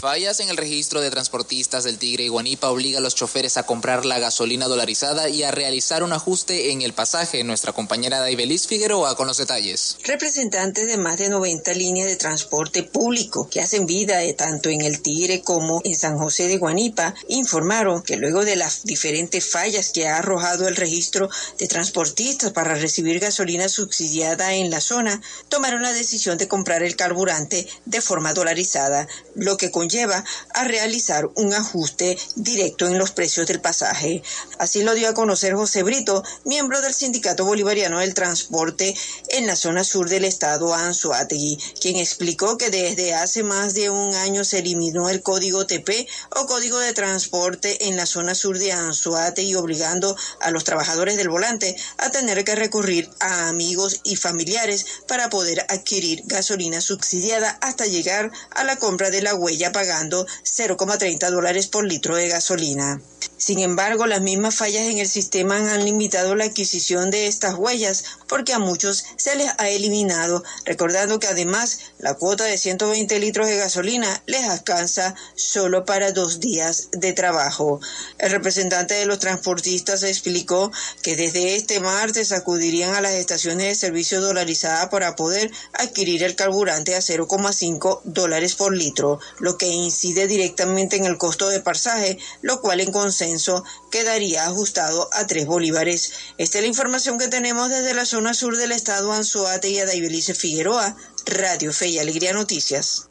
Fallas 0.00 0.40
en 0.40 0.48
el 0.48 0.56
registro 0.56 1.02
de 1.02 1.10
transportistas 1.10 1.84
del 1.84 1.98
Tigre 1.98 2.24
y 2.24 2.28
Guanipa 2.28 2.70
obliga 2.70 3.00
a 3.00 3.02
los 3.02 3.14
choferes 3.14 3.58
a 3.58 3.64
comprar 3.64 4.06
la 4.06 4.18
gasolina 4.18 4.66
dolarizada 4.66 5.28
y 5.28 5.42
a 5.42 5.50
realizar 5.50 6.02
un 6.02 6.14
ajuste 6.14 6.72
en 6.72 6.80
el 6.80 6.94
pasaje. 6.94 7.44
Nuestra 7.44 7.74
compañera 7.74 8.18
Daibelis 8.18 8.66
Figueroa 8.66 9.14
con 9.14 9.26
los 9.26 9.36
detalles. 9.36 9.98
Representantes 10.04 10.86
de 10.86 10.96
más 10.96 11.18
de 11.18 11.28
90 11.28 11.74
líneas 11.74 12.08
de 12.08 12.16
transporte 12.16 12.82
público 12.82 13.46
que 13.50 13.60
hacen 13.60 13.84
vida 13.84 14.22
eh, 14.22 14.32
tanto 14.32 14.70
en 14.70 14.80
el 14.80 15.02
Tigre 15.02 15.42
como 15.42 15.82
en 15.84 15.94
San 15.94 16.16
José 16.16 16.48
de 16.48 16.56
Guanipa 16.56 17.14
informaron 17.28 18.02
que 18.02 18.16
luego 18.16 18.46
de 18.46 18.56
las 18.56 18.84
diferentes 18.84 19.50
fallas 19.50 19.90
que 19.90 20.08
ha 20.08 20.16
arrojado 20.16 20.66
el 20.66 20.76
registro 20.76 21.28
de 21.58 21.68
transportistas 21.68 22.52
para 22.52 22.74
recibir 22.74 23.20
gasolina 23.20 23.68
subsidiada 23.68 24.54
en 24.54 24.70
la 24.70 24.80
zona, 24.80 25.20
tomaron 25.50 25.82
la 25.82 25.92
decisión 25.92 26.38
de 26.38 26.48
comprar 26.48 26.82
el 26.82 26.96
carburante 26.96 27.68
de 27.84 28.00
forma 28.00 28.32
dolarizada, 28.32 29.06
lo 29.34 29.58
que 29.58 29.70
con 29.70 29.89
lleva 29.90 30.24
a 30.54 30.64
realizar 30.64 31.28
un 31.34 31.52
ajuste 31.52 32.18
directo 32.36 32.86
en 32.86 32.98
los 32.98 33.10
precios 33.10 33.46
del 33.46 33.60
pasaje. 33.60 34.22
Así 34.58 34.82
lo 34.82 34.94
dio 34.94 35.08
a 35.08 35.14
conocer 35.14 35.54
José 35.54 35.82
Brito, 35.82 36.22
miembro 36.44 36.80
del 36.80 36.94
Sindicato 36.94 37.44
Bolivariano 37.44 38.00
del 38.00 38.14
Transporte 38.14 38.94
en 39.28 39.46
la 39.46 39.56
zona 39.56 39.84
sur 39.84 40.08
del 40.08 40.24
estado 40.24 40.74
Anzuategui, 40.74 41.58
quien 41.80 41.96
explicó 41.96 42.56
que 42.56 42.70
desde 42.70 43.14
hace 43.14 43.42
más 43.42 43.74
de 43.74 43.90
un 43.90 44.14
año 44.14 44.44
se 44.44 44.58
eliminó 44.58 45.08
el 45.08 45.22
código 45.22 45.66
TP 45.66 46.06
o 46.36 46.46
código 46.46 46.78
de 46.78 46.92
transporte 46.92 47.88
en 47.88 47.96
la 47.96 48.06
zona 48.06 48.34
sur 48.34 48.58
de 48.58 48.72
Anzuategui, 48.72 49.54
obligando 49.54 50.16
a 50.40 50.50
los 50.50 50.64
trabajadores 50.64 51.16
del 51.16 51.28
volante 51.28 51.76
a 51.98 52.10
tener 52.10 52.44
que 52.44 52.54
recurrir 52.54 53.10
a 53.20 53.48
amigos 53.48 54.00
y 54.04 54.16
familiares 54.16 54.86
para 55.06 55.30
poder 55.30 55.64
adquirir 55.68 56.22
gasolina 56.26 56.80
subsidiada 56.80 57.58
hasta 57.60 57.86
llegar 57.86 58.30
a 58.50 58.64
la 58.64 58.76
compra 58.76 59.10
de 59.10 59.22
la 59.22 59.34
huella 59.34 59.72
pagando 59.80 60.26
0,30 60.44 61.30
dólares 61.30 61.66
por 61.66 61.86
litro 61.86 62.14
de 62.14 62.28
gasolina. 62.28 63.00
Sin 63.38 63.60
embargo, 63.60 64.06
las 64.06 64.20
mismas 64.20 64.54
fallas 64.54 64.82
en 64.82 64.98
el 64.98 65.08
sistema 65.08 65.56
han 65.56 65.86
limitado 65.86 66.34
la 66.34 66.44
adquisición 66.44 67.10
de 67.10 67.28
estas 67.28 67.54
huellas 67.54 68.04
porque 68.28 68.52
a 68.52 68.58
muchos 68.58 69.06
se 69.16 69.36
les 69.36 69.50
ha 69.56 69.70
eliminado, 69.70 70.44
recordando 70.66 71.18
que 71.18 71.28
además 71.28 71.78
la 72.00 72.14
cuota 72.14 72.44
de 72.44 72.56
120 72.56 73.18
litros 73.18 73.46
de 73.46 73.56
gasolina 73.56 74.22
les 74.26 74.44
alcanza 74.44 75.14
solo 75.34 75.84
para 75.84 76.12
dos 76.12 76.40
días 76.40 76.88
de 76.92 77.12
trabajo. 77.12 77.80
El 78.18 78.30
representante 78.30 78.94
de 78.94 79.06
los 79.06 79.18
transportistas 79.18 80.02
explicó 80.02 80.72
que 81.02 81.16
desde 81.16 81.56
este 81.56 81.80
martes 81.80 82.32
acudirían 82.32 82.94
a 82.94 83.00
las 83.00 83.12
estaciones 83.12 83.66
de 83.66 83.74
servicio 83.74 84.20
dolarizadas 84.20 84.88
para 84.88 85.14
poder 85.14 85.50
adquirir 85.74 86.22
el 86.22 86.36
carburante 86.36 86.94
a 86.94 87.00
0,5 87.00 88.00
dólares 88.04 88.54
por 88.54 88.74
litro, 88.74 89.20
lo 89.38 89.58
que 89.58 89.68
incide 89.68 90.26
directamente 90.26 90.96
en 90.96 91.04
el 91.04 91.18
costo 91.18 91.48
de 91.48 91.60
pasaje, 91.60 92.18
lo 92.40 92.60
cual 92.60 92.80
en 92.80 92.92
consenso 92.92 93.62
quedaría 93.90 94.46
ajustado 94.46 95.10
a 95.12 95.26
3 95.26 95.46
bolívares. 95.46 96.12
Esta 96.38 96.58
es 96.58 96.62
la 96.62 96.68
información 96.68 97.18
que 97.18 97.28
tenemos 97.28 97.68
desde 97.68 97.94
la 97.94 98.06
zona 98.06 98.32
sur 98.32 98.56
del 98.56 98.72
estado 98.72 99.12
Anzoate 99.12 99.68
y 99.68 99.78
Adaibelice 99.78 100.34
Figueroa, 100.34 100.96
Radio 101.30 101.72
Fe 101.72 101.88
y 101.88 101.98
Alegría 101.98 102.32
Noticias. 102.32 103.08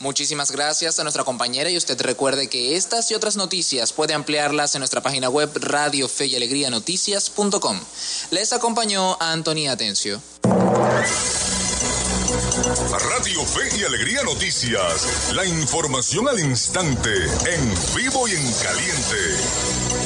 Muchísimas 0.00 0.50
gracias 0.50 0.98
a 0.98 1.04
nuestra 1.04 1.24
compañera 1.24 1.70
y 1.70 1.76
usted 1.76 2.00
recuerde 2.00 2.48
que 2.48 2.76
estas 2.76 3.10
y 3.10 3.14
otras 3.14 3.36
noticias 3.36 3.92
puede 3.92 4.14
ampliarlas 4.14 4.74
en 4.74 4.80
nuestra 4.80 5.02
página 5.02 5.28
web 5.28 5.50
radio 5.54 6.08
fe 6.08 6.26
y 6.26 6.36
alegría 6.36 6.70
noticias.com. 6.70 7.80
Les 8.30 8.52
acompañó 8.52 9.16
Antonia 9.20 9.72
Atencio. 9.72 10.20
Radio 13.10 13.44
Fe 13.44 13.76
y 13.78 13.84
Alegría 13.84 14.22
Noticias. 14.22 15.32
La 15.34 15.44
información 15.44 16.28
al 16.28 16.38
instante, 16.38 17.10
en 17.14 17.74
vivo 17.94 18.26
y 18.28 18.32
en 18.32 18.52
caliente. 18.54 20.05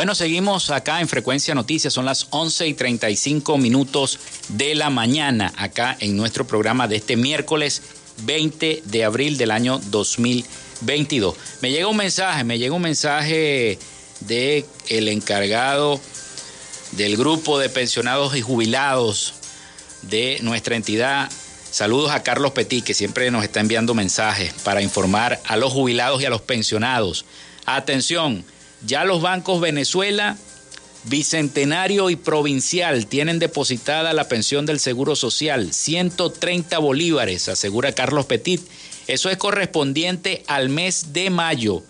Bueno, 0.00 0.14
seguimos 0.14 0.70
acá 0.70 1.02
en 1.02 1.08
Frecuencia 1.08 1.54
Noticias, 1.54 1.92
son 1.92 2.06
las 2.06 2.28
11 2.30 2.68
y 2.68 2.72
35 2.72 3.58
minutos 3.58 4.18
de 4.48 4.74
la 4.74 4.88
mañana, 4.88 5.52
acá 5.58 5.94
en 6.00 6.16
nuestro 6.16 6.46
programa 6.46 6.88
de 6.88 6.96
este 6.96 7.18
miércoles 7.18 7.82
20 8.22 8.82
de 8.86 9.04
abril 9.04 9.36
del 9.36 9.50
año 9.50 9.78
2022. 9.90 11.36
Me 11.60 11.70
llega 11.70 11.86
un 11.86 11.98
mensaje, 11.98 12.44
me 12.44 12.58
llega 12.58 12.74
un 12.74 12.80
mensaje 12.80 13.78
de 14.20 14.64
el 14.88 15.06
encargado 15.08 16.00
del 16.92 17.18
grupo 17.18 17.58
de 17.58 17.68
pensionados 17.68 18.34
y 18.34 18.40
jubilados 18.40 19.34
de 20.00 20.38
nuestra 20.40 20.76
entidad. 20.76 21.30
Saludos 21.70 22.10
a 22.12 22.22
Carlos 22.22 22.52
Petit, 22.52 22.82
que 22.82 22.94
siempre 22.94 23.30
nos 23.30 23.44
está 23.44 23.60
enviando 23.60 23.92
mensajes 23.92 24.54
para 24.64 24.80
informar 24.80 25.42
a 25.44 25.58
los 25.58 25.74
jubilados 25.74 26.22
y 26.22 26.24
a 26.24 26.30
los 26.30 26.40
pensionados. 26.40 27.26
Atención, 27.66 28.46
ya 28.86 29.04
los 29.04 29.22
bancos 29.22 29.60
Venezuela, 29.60 30.36
Bicentenario 31.04 32.10
y 32.10 32.16
Provincial 32.16 33.06
tienen 33.06 33.38
depositada 33.38 34.12
la 34.12 34.28
pensión 34.28 34.66
del 34.66 34.80
Seguro 34.80 35.16
Social, 35.16 35.72
130 35.72 36.78
bolívares, 36.78 37.48
asegura 37.48 37.92
Carlos 37.92 38.26
Petit. 38.26 38.60
Eso 39.06 39.30
es 39.30 39.38
correspondiente 39.38 40.44
al 40.46 40.68
mes 40.68 41.12
de 41.12 41.30
mayo. 41.30 41.82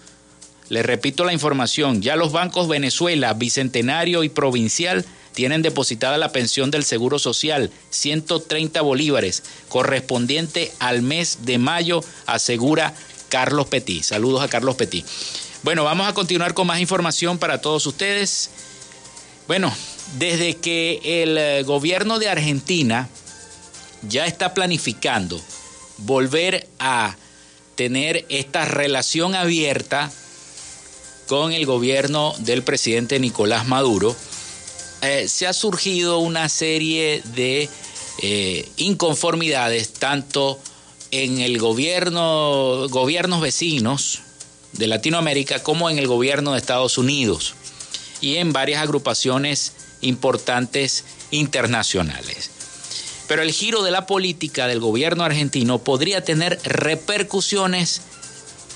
Le 0.68 0.85
repito 0.85 1.24
la 1.24 1.33
información, 1.33 2.03
ya 2.03 2.14
los 2.14 2.31
bancos 2.31 2.68
Venezuela, 2.68 3.35
Bicentenario 3.35 4.22
y 4.22 4.29
Provincial 4.29 5.05
tienen 5.35 5.62
depositada 5.62 6.18
la 6.18 6.33
pensión 6.33 6.70
del 6.70 6.85
Seguro 6.85 7.18
Social, 7.18 7.70
130 7.90 8.81
bolívares, 8.81 9.42
correspondiente 9.68 10.72
al 10.79 11.03
mes 11.03 11.38
de 11.42 11.59
mayo, 11.59 12.05
asegura 12.26 12.94
Carlos 13.29 13.66
Petit. 13.66 14.03
Saludos 14.05 14.42
a 14.42 14.48
Carlos 14.48 14.76
Petit. 14.76 15.05
Bueno, 15.62 15.85
vamos 15.85 16.09
a 16.09 16.14
continuar 16.14 16.55
con 16.55 16.66
más 16.66 16.81
información 16.81 17.37
para 17.37 17.61
todos 17.61 17.85
ustedes. 17.87 18.49
Bueno, 19.46 19.70
desde 20.16 20.57
que 20.57 21.23
el 21.23 21.64
gobierno 21.64 22.18
de 22.18 22.31
Argentina 22.31 23.11
ya 24.01 24.24
está 24.24 24.55
planificando 24.55 25.39
volver 25.99 26.66
a 26.78 27.14
tener 27.74 28.24
esta 28.30 28.64
relación 28.64 29.35
abierta 29.35 30.11
con 31.26 31.53
el 31.53 31.66
gobierno 31.66 32.32
del 32.39 32.62
presidente 32.62 33.20
Nicolás 33.20 33.68
Maduro, 33.68 34.16
eh, 35.03 35.28
se 35.28 35.47
ha 35.47 35.53
surgido 35.53 36.20
una 36.20 36.49
serie 36.49 37.20
de 37.35 37.68
eh, 38.22 38.66
inconformidades 38.78 39.93
tanto 39.93 40.59
en 41.11 41.39
el 41.39 41.59
gobierno, 41.59 42.89
gobiernos 42.89 43.43
vecinos 43.43 44.22
de 44.73 44.87
Latinoamérica 44.87 45.62
como 45.62 45.91
en 45.91 45.99
el 45.99 46.07
gobierno 46.07 46.53
de 46.53 46.59
Estados 46.59 46.99
Unidos 46.99 47.55
y 48.21 48.37
en 48.37 48.53
varias 48.53 48.83
agrupaciones 48.83 49.73
importantes 50.01 51.05
internacionales. 51.31 52.51
Pero 53.29 53.43
el 53.43 53.53
giro 53.53 53.83
de 53.83 53.91
la 53.91 54.07
política 54.07 54.66
del 54.66 54.81
gobierno 54.81 55.25
argentino 55.25 55.79
podría 55.79 56.25
tener 56.25 56.59
repercusiones 56.64 58.03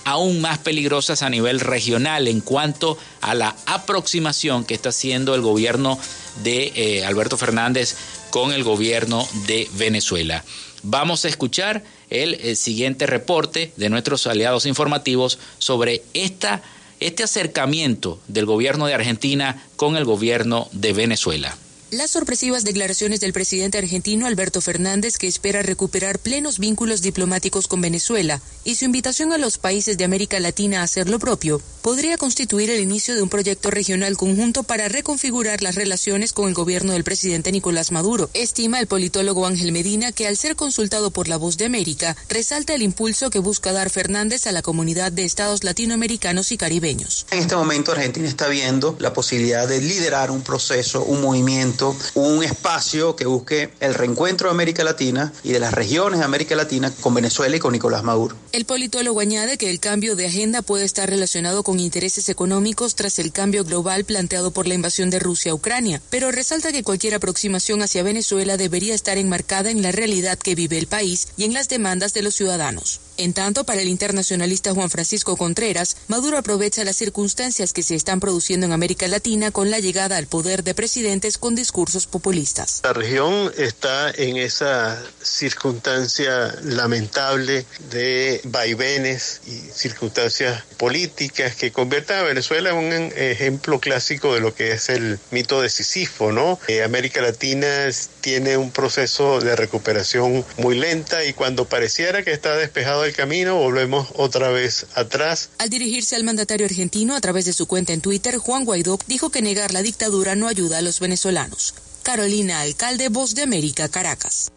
aún 0.04 0.40
más 0.40 0.58
peligrosas 0.58 1.22
a 1.22 1.30
nivel 1.30 1.60
regional 1.60 2.28
en 2.28 2.40
cuanto 2.40 2.98
a 3.20 3.34
la 3.34 3.56
aproximación 3.66 4.64
que 4.64 4.74
está 4.74 4.90
haciendo 4.90 5.34
el 5.34 5.40
gobierno 5.40 5.98
de 6.42 6.72
eh, 6.74 7.04
Alberto 7.04 7.36
Fernández 7.36 7.96
con 8.30 8.52
el 8.52 8.64
gobierno 8.64 9.26
de 9.46 9.68
Venezuela. 9.74 10.44
Vamos 10.84 11.24
a 11.24 11.28
escuchar 11.28 11.82
el, 12.10 12.34
el, 12.34 12.56
siguiente 12.56 13.06
reporte 13.06 13.72
de 13.76 13.88
nuestros 13.88 14.26
aliados 14.26 14.66
informativos 14.66 15.38
sobre 15.58 16.02
esta, 16.12 16.62
este 17.00 17.22
acercamiento 17.22 18.20
del 18.28 18.44
gobierno 18.44 18.86
de 18.86 18.94
Argentina 18.94 19.64
con 19.76 19.96
el 19.96 20.04
gobierno 20.04 20.68
de 20.72 20.92
Venezuela. 20.92 21.56
Las 21.94 22.10
sorpresivas 22.10 22.64
declaraciones 22.64 23.20
del 23.20 23.32
presidente 23.32 23.78
argentino 23.78 24.26
Alberto 24.26 24.60
Fernández, 24.60 25.16
que 25.16 25.28
espera 25.28 25.62
recuperar 25.62 26.18
plenos 26.18 26.58
vínculos 26.58 27.02
diplomáticos 27.02 27.68
con 27.68 27.80
Venezuela, 27.80 28.40
y 28.64 28.74
su 28.74 28.84
invitación 28.84 29.32
a 29.32 29.38
los 29.38 29.58
países 29.58 29.96
de 29.96 30.02
América 30.02 30.40
Latina 30.40 30.80
a 30.80 30.82
hacer 30.82 31.08
lo 31.08 31.20
propio, 31.20 31.62
podría 31.82 32.18
constituir 32.18 32.68
el 32.70 32.80
inicio 32.80 33.14
de 33.14 33.22
un 33.22 33.28
proyecto 33.28 33.70
regional 33.70 34.16
conjunto 34.16 34.64
para 34.64 34.88
reconfigurar 34.88 35.62
las 35.62 35.76
relaciones 35.76 36.32
con 36.32 36.48
el 36.48 36.54
gobierno 36.54 36.94
del 36.94 37.04
presidente 37.04 37.52
Nicolás 37.52 37.92
Maduro. 37.92 38.28
Estima 38.34 38.80
el 38.80 38.88
politólogo 38.88 39.46
Ángel 39.46 39.70
Medina 39.70 40.10
que 40.10 40.26
al 40.26 40.36
ser 40.36 40.56
consultado 40.56 41.12
por 41.12 41.28
la 41.28 41.36
Voz 41.36 41.58
de 41.58 41.66
América, 41.66 42.16
resalta 42.28 42.74
el 42.74 42.82
impulso 42.82 43.30
que 43.30 43.38
busca 43.38 43.72
dar 43.72 43.90
Fernández 43.90 44.48
a 44.48 44.52
la 44.52 44.62
comunidad 44.62 45.12
de 45.12 45.24
estados 45.24 45.62
latinoamericanos 45.62 46.50
y 46.50 46.56
caribeños. 46.56 47.24
En 47.30 47.38
este 47.38 47.54
momento 47.54 47.92
Argentina 47.92 48.26
está 48.26 48.48
viendo 48.48 48.96
la 48.98 49.12
posibilidad 49.12 49.68
de 49.68 49.80
liderar 49.80 50.32
un 50.32 50.42
proceso, 50.42 51.04
un 51.04 51.20
movimiento 51.20 51.83
un 52.14 52.44
espacio 52.44 53.16
que 53.16 53.26
busque 53.26 53.70
el 53.80 53.94
reencuentro 53.94 54.48
de 54.48 54.54
América 54.54 54.84
Latina 54.84 55.32
y 55.42 55.52
de 55.52 55.60
las 55.60 55.74
regiones 55.74 56.20
de 56.20 56.24
América 56.24 56.54
Latina 56.54 56.92
con 57.00 57.14
Venezuela 57.14 57.56
y 57.56 57.58
con 57.58 57.72
Nicolás 57.72 58.04
Maduro. 58.04 58.36
El 58.52 58.64
politólogo 58.64 59.20
añade 59.20 59.58
que 59.58 59.70
el 59.70 59.80
cambio 59.80 60.16
de 60.16 60.26
agenda 60.26 60.62
puede 60.62 60.84
estar 60.84 61.10
relacionado 61.10 61.62
con 61.62 61.80
intereses 61.80 62.28
económicos 62.28 62.94
tras 62.94 63.18
el 63.18 63.32
cambio 63.32 63.64
global 63.64 64.04
planteado 64.04 64.52
por 64.52 64.68
la 64.68 64.74
invasión 64.74 65.10
de 65.10 65.18
Rusia 65.18 65.52
a 65.52 65.54
Ucrania, 65.54 66.00
pero 66.10 66.30
resalta 66.30 66.72
que 66.72 66.84
cualquier 66.84 67.14
aproximación 67.14 67.82
hacia 67.82 68.02
Venezuela 68.02 68.56
debería 68.56 68.94
estar 68.94 69.18
enmarcada 69.18 69.70
en 69.70 69.82
la 69.82 69.92
realidad 69.92 70.38
que 70.38 70.54
vive 70.54 70.78
el 70.78 70.86
país 70.86 71.28
y 71.36 71.44
en 71.44 71.52
las 71.52 71.68
demandas 71.68 72.14
de 72.14 72.22
los 72.22 72.34
ciudadanos. 72.34 73.00
En 73.16 73.32
tanto, 73.32 73.62
para 73.64 73.80
el 73.80 73.88
internacionalista 73.88 74.74
Juan 74.74 74.90
Francisco 74.90 75.36
Contreras, 75.36 75.96
Maduro 76.08 76.36
aprovecha 76.36 76.82
las 76.82 76.96
circunstancias 76.96 77.72
que 77.72 77.84
se 77.84 77.94
están 77.94 78.18
produciendo 78.18 78.66
en 78.66 78.72
América 78.72 79.06
Latina 79.06 79.52
con 79.52 79.70
la 79.70 79.78
llegada 79.78 80.16
al 80.16 80.26
poder 80.26 80.64
de 80.64 80.74
presidentes 80.74 81.38
con 81.38 81.54
discursos 81.54 82.06
populistas. 82.06 82.80
La 82.82 82.92
región 82.92 83.52
está 83.56 84.10
en 84.10 84.36
esa 84.36 85.00
circunstancia 85.22 86.54
lamentable 86.62 87.64
de 87.90 88.40
vaivenes 88.44 89.40
y 89.46 89.58
circunstancias 89.72 90.64
políticas 90.76 91.54
que 91.54 91.70
convierten 91.70 92.16
a 92.18 92.22
Venezuela 92.22 92.70
en 92.70 92.76
un 92.76 92.92
ejemplo 93.16 93.78
clásico 93.78 94.34
de 94.34 94.40
lo 94.40 94.54
que 94.54 94.72
es 94.72 94.88
el 94.88 95.20
mito 95.30 95.62
de 95.62 95.68
Sísifo, 95.68 96.32
¿no? 96.32 96.58
Eh, 96.66 96.82
América 96.82 97.22
Latina 97.22 97.88
tiene 98.20 98.56
un 98.56 98.72
proceso 98.72 99.40
de 99.40 99.54
recuperación 99.54 100.44
muy 100.56 100.76
lenta 100.76 101.24
y 101.24 101.32
cuando 101.32 101.66
pareciera 101.66 102.24
que 102.24 102.32
está 102.32 102.56
despejado 102.56 103.03
el 103.04 103.14
camino, 103.14 103.56
volvemos 103.56 104.08
otra 104.14 104.48
vez 104.50 104.86
atrás. 104.94 105.50
Al 105.58 105.70
dirigirse 105.70 106.16
al 106.16 106.24
mandatario 106.24 106.66
argentino 106.66 107.14
a 107.14 107.20
través 107.20 107.44
de 107.44 107.52
su 107.52 107.66
cuenta 107.66 107.92
en 107.92 108.00
Twitter, 108.00 108.38
Juan 108.38 108.64
Guaidó 108.64 108.98
dijo 109.06 109.30
que 109.30 109.42
negar 109.42 109.72
la 109.72 109.82
dictadura 109.82 110.34
no 110.34 110.48
ayuda 110.48 110.78
a 110.78 110.82
los 110.82 111.00
venezolanos. 111.00 111.74
Carolina 112.02 112.60
Alcalde, 112.60 113.08
Voz 113.08 113.34
de 113.34 113.42
América, 113.42 113.88
Caracas. 113.88 114.50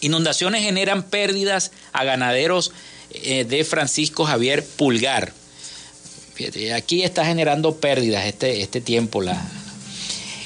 Inundaciones 0.03 0.63
generan 0.63 1.03
pérdidas 1.03 1.71
a 1.93 2.05
ganaderos 2.05 2.73
eh, 3.11 3.45
de 3.45 3.65
Francisco 3.65 4.27
Javier 4.27 4.65
Pulgar. 4.77 5.33
Aquí 6.75 7.05
está 7.05 7.25
generando 7.25 7.77
pérdidas 7.77 8.27
este, 8.27 8.61
este 8.61 8.83
tiempo. 8.83 9.23
La... 9.23 9.43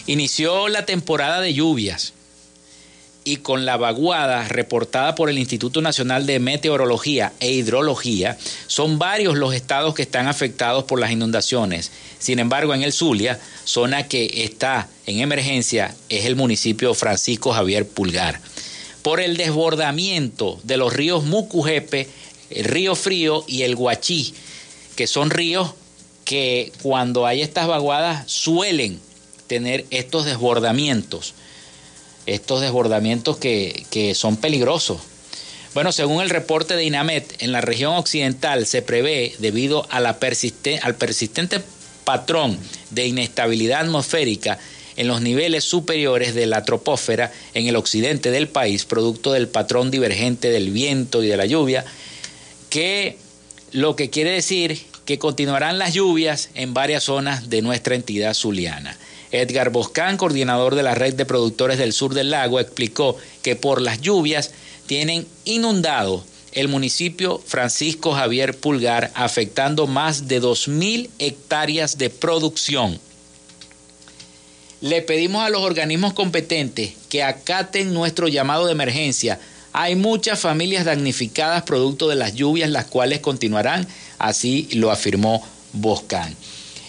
Inició 0.07 0.69
la 0.69 0.87
temporada 0.87 1.41
de 1.41 1.55
lluvias 1.55 2.13
y 3.29 3.37
con 3.37 3.66
la 3.66 3.76
vaguada 3.76 4.49
reportada 4.49 5.14
por 5.14 5.29
el 5.29 5.39
Instituto 5.39 5.83
Nacional 5.83 6.24
de 6.24 6.39
Meteorología 6.39 7.35
e 7.41 7.53
Hidrología, 7.53 8.39
son 8.68 8.99
varios 8.99 9.37
los 9.37 9.53
estados 9.53 9.95
que 9.95 10.01
están 10.01 10.29
afectados 10.29 10.85
por 10.85 10.99
las 10.99 11.11
inundaciones. 11.11 11.91
Sin 12.18 12.39
embargo, 12.39 12.72
en 12.72 12.83
el 12.83 12.93
Zulia, 12.95 13.39
zona 13.64 14.09
que 14.09 14.45
está 14.45 14.89
en 15.05 15.20
emergencia, 15.20 15.95
es 16.09 16.24
el 16.24 16.37
municipio 16.37 16.95
Francisco 16.95 17.53
Javier 17.53 17.87
Pulgar. 17.87 18.41
Por 19.03 19.20
el 19.20 19.37
desbordamiento 19.37 20.59
de 20.64 20.79
los 20.79 20.95
ríos 20.95 21.24
Mucujepe, 21.24 22.09
el 22.49 22.64
río 22.64 22.95
Frío 22.95 23.45
y 23.47 23.61
el 23.61 23.76
Guachí, 23.76 24.33
que 24.97 25.07
son 25.07 25.29
ríos 25.29 25.74
que 26.24 26.72
cuando 26.81 27.26
hay 27.26 27.43
estas 27.43 27.66
vaguadas 27.66 28.31
suelen 28.31 28.99
tener 29.49 29.85
estos 29.91 30.24
desbordamientos 30.24 31.35
estos 32.35 32.61
desbordamientos 32.61 33.39
que, 33.39 33.85
que 33.91 34.14
son 34.14 34.37
peligrosos. 34.37 34.99
Bueno, 35.74 35.93
según 35.93 36.22
el 36.22 36.31
reporte 36.31 36.76
de 36.76 36.85
INAMET, 36.85 37.43
en 37.43 37.53
la 37.53 37.61
región 37.61 37.95
occidental 37.95 38.66
se 38.66 38.83
prevé, 38.83 39.35
debido 39.39 39.87
a 39.91 40.01
la 40.01 40.18
al 40.83 40.95
persistente 40.97 41.61
patrón 42.05 42.59
de 42.91 43.07
inestabilidad 43.07 43.83
atmosférica 43.83 44.59
en 44.97 45.07
los 45.07 45.20
niveles 45.20 45.64
superiores 45.64 46.35
de 46.35 46.47
la 46.47 46.64
tropósfera 46.64 47.33
en 47.55 47.68
el 47.68 47.76
occidente 47.76 48.31
del 48.31 48.49
país, 48.49 48.85
producto 48.85 49.33
del 49.33 49.47
patrón 49.47 49.91
divergente 49.91 50.51
del 50.51 50.70
viento 50.70 51.22
y 51.22 51.29
de 51.29 51.37
la 51.37 51.47
lluvia, 51.47 51.85
que 52.70 53.18
lo 53.72 53.95
que 53.95 54.11
quiere 54.11 54.31
decir 54.31 54.81
que 55.05 55.18
continuarán 55.18 55.79
las 55.79 55.95
lluvias 55.95 56.51
en 56.55 56.74
varias 56.74 57.05
zonas 57.05 57.49
de 57.49 57.62
nuestra 57.62 57.95
entidad 57.95 58.35
zuliana. 58.35 58.97
Edgar 59.31 59.70
Boscán, 59.70 60.16
coordinador 60.16 60.74
de 60.74 60.83
la 60.83 60.95
red 60.95 61.14
de 61.14 61.26
productores 61.26 61.79
del 61.79 61.93
sur 61.93 62.14
del 62.14 62.31
lago, 62.31 62.61
explicó 62.61 63.16
que 63.43 63.57
por 63.57 63.83
las 63.83 64.01
lluvias 64.01 64.53
tienen 64.87 65.26
inundado 65.45 66.24
el 66.53 66.68
municipio 66.68 67.41
Francisco 67.47 68.12
Javier 68.12 68.57
Pulgar, 68.57 69.11
afectando 69.14 69.87
más 69.87 70.29
de 70.29 70.41
2.000 70.41 71.11
hectáreas 71.18 71.99
de 71.99 72.11
producción. 72.11 72.99
Le 74.81 75.03
pedimos 75.03 75.45
a 75.45 75.51
los 75.51 75.62
organismos 75.62 76.14
competentes 76.14 76.93
que 77.09 77.22
acaten 77.22 77.93
nuestro 77.93 78.29
llamado 78.29 78.66
de 78.66 78.72
emergencia. 78.72 79.39
Hay 79.72 79.97
muchas 79.97 80.41
familias 80.41 80.85
damnificadas 80.85 81.64
producto 81.64 82.09
de 82.09 82.14
las 82.16 82.35
lluvias, 82.35 82.70
las 82.70 82.87
cuales 82.87 83.20
continuarán, 83.20 83.87
así 84.18 84.68
lo 84.72 84.91
afirmó 84.91 85.45
Boscan. 85.72 86.35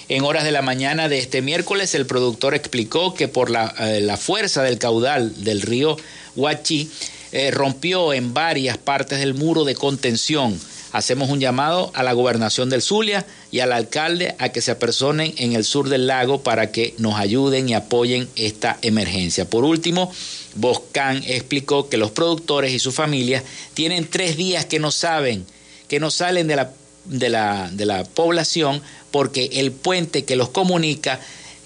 En 0.10 0.24
horas 0.24 0.44
de 0.44 0.52
la 0.52 0.64
mañana 0.64 1.08
de 1.08 1.20
este 1.20 1.44
miércoles, 1.44 1.94
el 1.94 2.08
productor 2.08 2.56
explicó 2.56 3.14
que 3.14 3.28
por 3.28 3.52
la, 3.52 3.76
eh, 3.80 4.18
fuerza 4.18 4.64
del 4.64 4.80
caudal 4.80 5.44
del 5.44 5.62
río 5.62 5.98
Huachi, 6.36 6.90
eh, 7.32 7.52
rompió 7.52 8.12
en 8.14 8.34
varias 8.34 8.80
partes 8.80 9.20
del 9.20 9.36
muro 9.36 9.66
de 9.66 9.76
contención. 9.76 10.60
Hacemos 10.92 11.30
un 11.30 11.40
llamado 11.40 11.92
a 11.94 12.02
la 12.02 12.14
gobernación 12.14 12.72
del 12.72 12.82
Zulia 12.82 13.24
y 13.52 13.60
al 13.60 13.72
alcalde 13.72 14.34
a 14.40 14.50
que 14.50 14.62
se 14.62 14.72
apersonen 14.72 15.36
en 15.38 15.54
el 15.54 15.64
sur 15.64 15.90
del 15.90 16.08
lago 16.08 16.42
para 16.42 16.72
que 16.72 16.96
nos 16.98 17.20
ayuden 17.20 17.70
y 17.70 17.76
apoyen 17.76 18.28
esta 18.36 18.80
emergencia. 18.82 19.48
Por 19.48 19.64
último, 19.64 20.12
Boscan 20.56 21.22
explicó 21.28 21.88
que 21.88 21.98
los 21.98 22.10
productores 22.10 22.74
y 22.74 22.80
sus 22.80 22.96
familias 22.96 23.44
tienen 23.76 24.08
tres 24.08 24.38
días 24.38 24.66
que 24.66 24.80
no 24.80 24.90
saben, 24.90 25.46
que 25.88 26.00
no 26.00 26.10
salen 26.10 26.48
de 26.48 26.56
la, 26.56 26.72
de 27.06 27.30
la, 27.30 27.70
de 27.72 27.86
la 27.86 28.04
población 28.06 28.82
porque 29.12 29.50
el 29.54 29.72
puente 29.72 30.26
que 30.26 30.36
los 30.36 30.50
comunica 30.50 31.20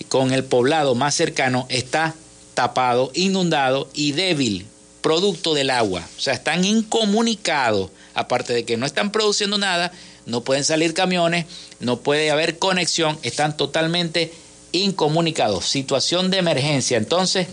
con 0.08 0.34
el 0.34 0.44
poblado 0.44 0.96
más 0.96 1.16
cercano 1.16 1.66
está 1.70 2.16
tapado, 2.54 3.12
inundado 3.14 3.90
y 3.94 4.12
débil 4.12 4.68
producto 5.02 5.54
del 5.54 5.70
agua. 5.70 6.08
O 6.18 6.22
sea, 6.22 6.34
están 6.34 6.64
incomunicados, 6.66 7.92
aparte 8.14 8.54
de 8.54 8.64
que 8.64 8.78
no 8.78 8.86
están 8.86 9.12
produciendo 9.12 9.58
nada, 9.58 9.92
no 10.26 10.42
pueden 10.42 10.64
salir 10.64 10.94
camiones, 10.94 11.46
no 11.80 12.00
puede 12.00 12.32
haber 12.32 12.58
conexión, 12.58 13.20
están 13.24 13.58
totalmente 13.58 14.32
incomunicados. 14.72 15.66
Situación 15.66 16.32
de 16.32 16.38
emergencia 16.38 16.98
entonces 16.98 17.48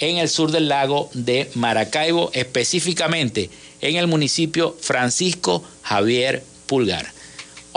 en 0.00 0.18
el 0.18 0.28
sur 0.28 0.50
del 0.50 0.68
lago 0.68 1.10
de 1.14 1.50
Maracaibo, 1.54 2.30
específicamente 2.34 3.50
en 3.80 3.96
el 3.96 4.06
municipio 4.06 4.76
Francisco 4.80 5.62
Javier 5.82 6.44
Pulgar. 6.66 7.17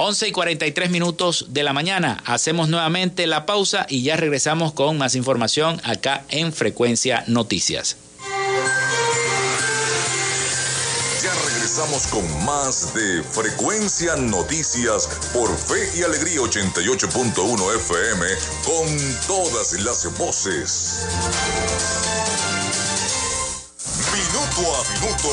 11 0.04 0.30
y 0.30 0.32
43 0.32 0.90
minutos 0.90 1.46
de 1.50 1.62
la 1.62 1.74
mañana. 1.74 2.24
Hacemos 2.26 2.70
nuevamente 2.70 3.28
la 3.28 3.46
pausa 3.46 3.86
y 3.88 4.02
ya 4.02 4.18
regresamos 4.18 4.74
con 4.74 4.98
más 4.98 5.14
información 5.14 5.80
acá 5.84 6.26
en 6.30 6.52
Frecuencia 6.52 7.24
Noticias. 7.28 7.98
Regresamos 11.46 12.08
con 12.08 12.46
más 12.46 12.96
de 12.96 13.22
Frecuencia 13.22 14.16
Noticias 14.16 15.08
por 15.34 15.56
Fe 15.56 16.00
y 16.00 16.02
Alegría 16.02 16.40
88.1 16.42 17.76
FM 17.76 18.26
con 18.66 19.28
todas 19.28 19.74
las 19.74 20.18
voces. 20.18 21.06
A 24.62 24.64
minuto, 24.64 25.30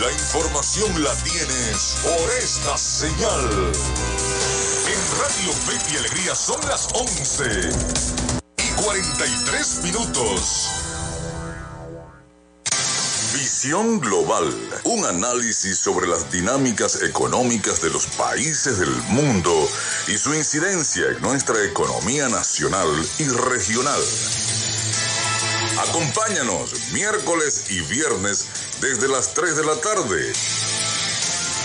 la 0.00 0.10
información 0.10 1.04
la 1.04 1.14
tienes 1.16 1.96
por 2.02 2.30
esta 2.42 2.78
señal. 2.78 3.72
En 4.88 5.00
Radio 5.20 5.52
Fe 5.52 5.98
Alegría 5.98 6.34
son 6.34 6.58
las 6.66 6.88
11 6.94 7.44
y 8.56 8.82
43 8.82 9.82
minutos. 9.82 10.70
Visión 13.34 14.00
Global, 14.00 14.54
un 14.84 15.04
análisis 15.04 15.78
sobre 15.78 16.06
las 16.06 16.32
dinámicas 16.32 17.02
económicas 17.02 17.82
de 17.82 17.90
los 17.90 18.06
países 18.06 18.78
del 18.78 18.94
mundo 19.08 19.68
y 20.08 20.16
su 20.16 20.34
incidencia 20.34 21.08
en 21.10 21.20
nuestra 21.20 21.62
economía 21.62 22.30
nacional 22.30 22.88
y 23.18 23.28
regional. 23.28 24.02
Acompáñanos 25.78 26.92
miércoles 26.92 27.64
y 27.70 27.80
viernes 27.80 28.46
desde 28.80 29.08
las 29.08 29.32
3 29.34 29.56
de 29.56 29.64
la 29.64 29.76
tarde. 29.76 30.32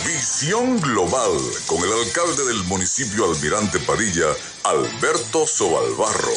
Visión 0.05 0.79
Global 0.79 1.37
con 1.65 1.83
el 1.83 1.91
alcalde 1.91 2.45
del 2.45 2.63
municipio 2.63 3.25
Almirante 3.25 3.79
Padilla, 3.79 4.27
Alberto 4.63 5.45
Sobalbarro. 5.45 6.33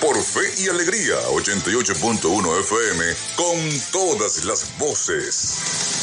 Por 0.00 0.22
Fe 0.22 0.62
y 0.62 0.68
Alegría 0.68 1.16
88.1 1.30 2.60
FM 2.60 3.04
con 3.36 3.80
todas 3.90 4.44
las 4.44 4.76
voces. 4.78 5.93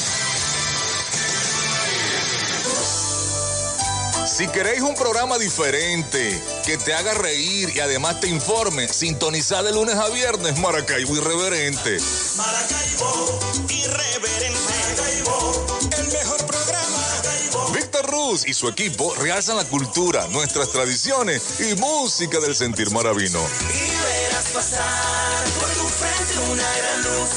Si 4.31 4.47
queréis 4.47 4.81
un 4.81 4.95
programa 4.95 5.37
diferente, 5.37 6.41
que 6.65 6.77
te 6.77 6.93
haga 6.93 7.13
reír 7.15 7.69
y 7.75 7.81
además 7.81 8.21
te 8.21 8.27
informe, 8.27 8.87
sintonizad 8.87 9.61
de 9.65 9.73
lunes 9.73 9.95
a 9.95 10.07
viernes 10.07 10.57
Maracaibo 10.57 11.17
Irreverente. 11.17 11.97
Maracaibo 12.37 13.39
Irreverente. 13.67 14.61
Maracaibo, 14.61 15.79
el 15.97 16.07
mejor 16.13 16.45
programa. 16.45 17.71
Víctor 17.73 18.09
Ruz 18.09 18.47
y 18.47 18.53
su 18.53 18.69
equipo 18.69 19.13
realzan 19.15 19.57
la 19.57 19.65
cultura, 19.65 20.25
nuestras 20.29 20.69
tradiciones 20.69 21.59
y 21.59 21.75
música 21.75 22.39
del 22.39 22.55
sentir 22.55 22.89
maravino. 22.91 23.39
Y 23.73 23.91
verás 24.05 24.45
pasar 24.53 25.43
por 25.59 25.69
tu 25.71 25.87
frente 25.89 26.51
una 26.51 26.77
gran 26.77 27.03
luz. 27.03 27.29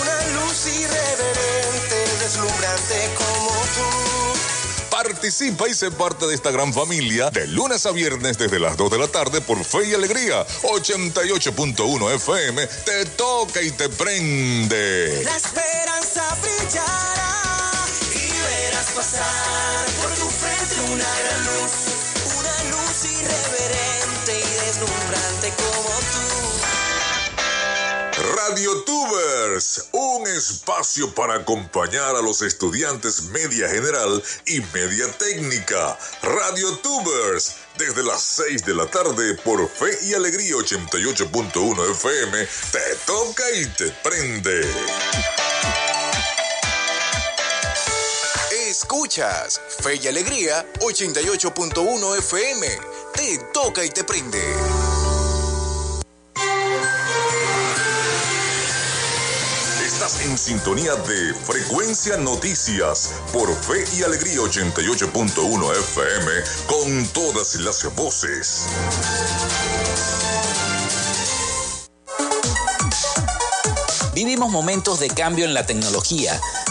Una 0.00 0.42
luz 0.42 0.66
irreverente, 0.66 2.24
deslumbrante 2.24 3.14
como. 3.16 3.53
Participa 5.04 5.68
y 5.68 5.74
sé 5.74 5.90
parte 5.90 6.26
de 6.26 6.34
esta 6.34 6.50
gran 6.50 6.72
familia 6.72 7.28
de 7.28 7.46
lunes 7.46 7.84
a 7.84 7.92
viernes 7.92 8.38
desde 8.38 8.58
las 8.58 8.74
2 8.78 8.90
de 8.90 8.98
la 8.98 9.06
tarde 9.06 9.42
por 9.42 9.62
Fe 9.62 9.86
y 9.88 9.92
Alegría 9.92 10.46
88.1 10.62 12.14
FM. 12.14 12.66
Te 12.66 13.04
toca 13.04 13.60
y 13.60 13.70
te 13.70 13.90
prende. 13.90 15.22
La 15.22 15.36
esperanza 15.36 16.38
brillará 16.40 17.84
y 18.14 18.30
verás 18.30 18.90
pasar 18.92 19.53
Radio 28.54 28.84
Tubers, 28.84 29.88
un 29.90 30.28
espacio 30.28 31.12
para 31.12 31.34
acompañar 31.34 32.14
a 32.14 32.22
los 32.22 32.40
estudiantes 32.40 33.24
media 33.24 33.68
general 33.68 34.22
y 34.46 34.60
media 34.72 35.10
técnica. 35.18 35.98
Radio 36.22 36.78
Tubers, 36.78 37.56
desde 37.76 38.04
las 38.04 38.22
6 38.22 38.64
de 38.64 38.74
la 38.76 38.86
tarde 38.86 39.34
por 39.44 39.68
Fe 39.68 39.98
y 40.04 40.14
Alegría 40.14 40.54
88.1 40.54 41.90
FM, 41.90 42.48
te 42.70 42.94
toca 43.04 43.42
y 43.56 43.66
te 43.66 43.90
prende. 44.04 44.70
Escuchas 48.68 49.60
Fe 49.80 49.98
y 50.00 50.06
Alegría 50.06 50.64
88.1 50.78 52.18
FM. 52.18 52.68
Te 53.14 53.38
toca 53.52 53.84
y 53.84 53.90
te 53.90 54.04
prende. 54.04 54.93
En 60.24 60.38
sintonía 60.38 60.94
de 60.94 61.34
Frecuencia 61.34 62.16
Noticias 62.16 63.12
por 63.32 63.54
Fe 63.54 63.84
y 63.96 64.02
Alegría 64.02 64.38
88.1 64.38 65.70
FM 65.72 66.32
con 66.66 67.06
todas 67.08 67.56
las 67.56 67.94
voces. 67.94 68.66
Vivimos 74.14 74.50
momentos 74.50 75.00
de 75.00 75.08
cambio 75.08 75.44
en 75.44 75.52
la 75.52 75.66
tecnología, 75.66 76.40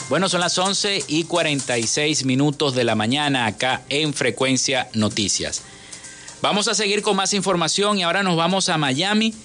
Bueno, 0.09 0.27
son 0.27 0.41
las 0.41 0.57
11 0.57 1.03
y 1.07 1.25
46 1.25 2.25
minutos 2.25 2.73
de 2.73 2.83
la 2.83 2.95
mañana 2.95 3.45
acá 3.45 3.83
en 3.89 4.15
Frecuencia 4.15 4.89
Noticias. 4.95 5.61
Vamos 6.41 6.67
a 6.67 6.73
seguir 6.73 7.03
con 7.03 7.15
más 7.15 7.35
información 7.35 7.99
y 7.99 8.03
ahora 8.03 8.23
nos 8.23 8.35
vamos 8.35 8.69
a 8.69 8.79
Miami 8.79 9.35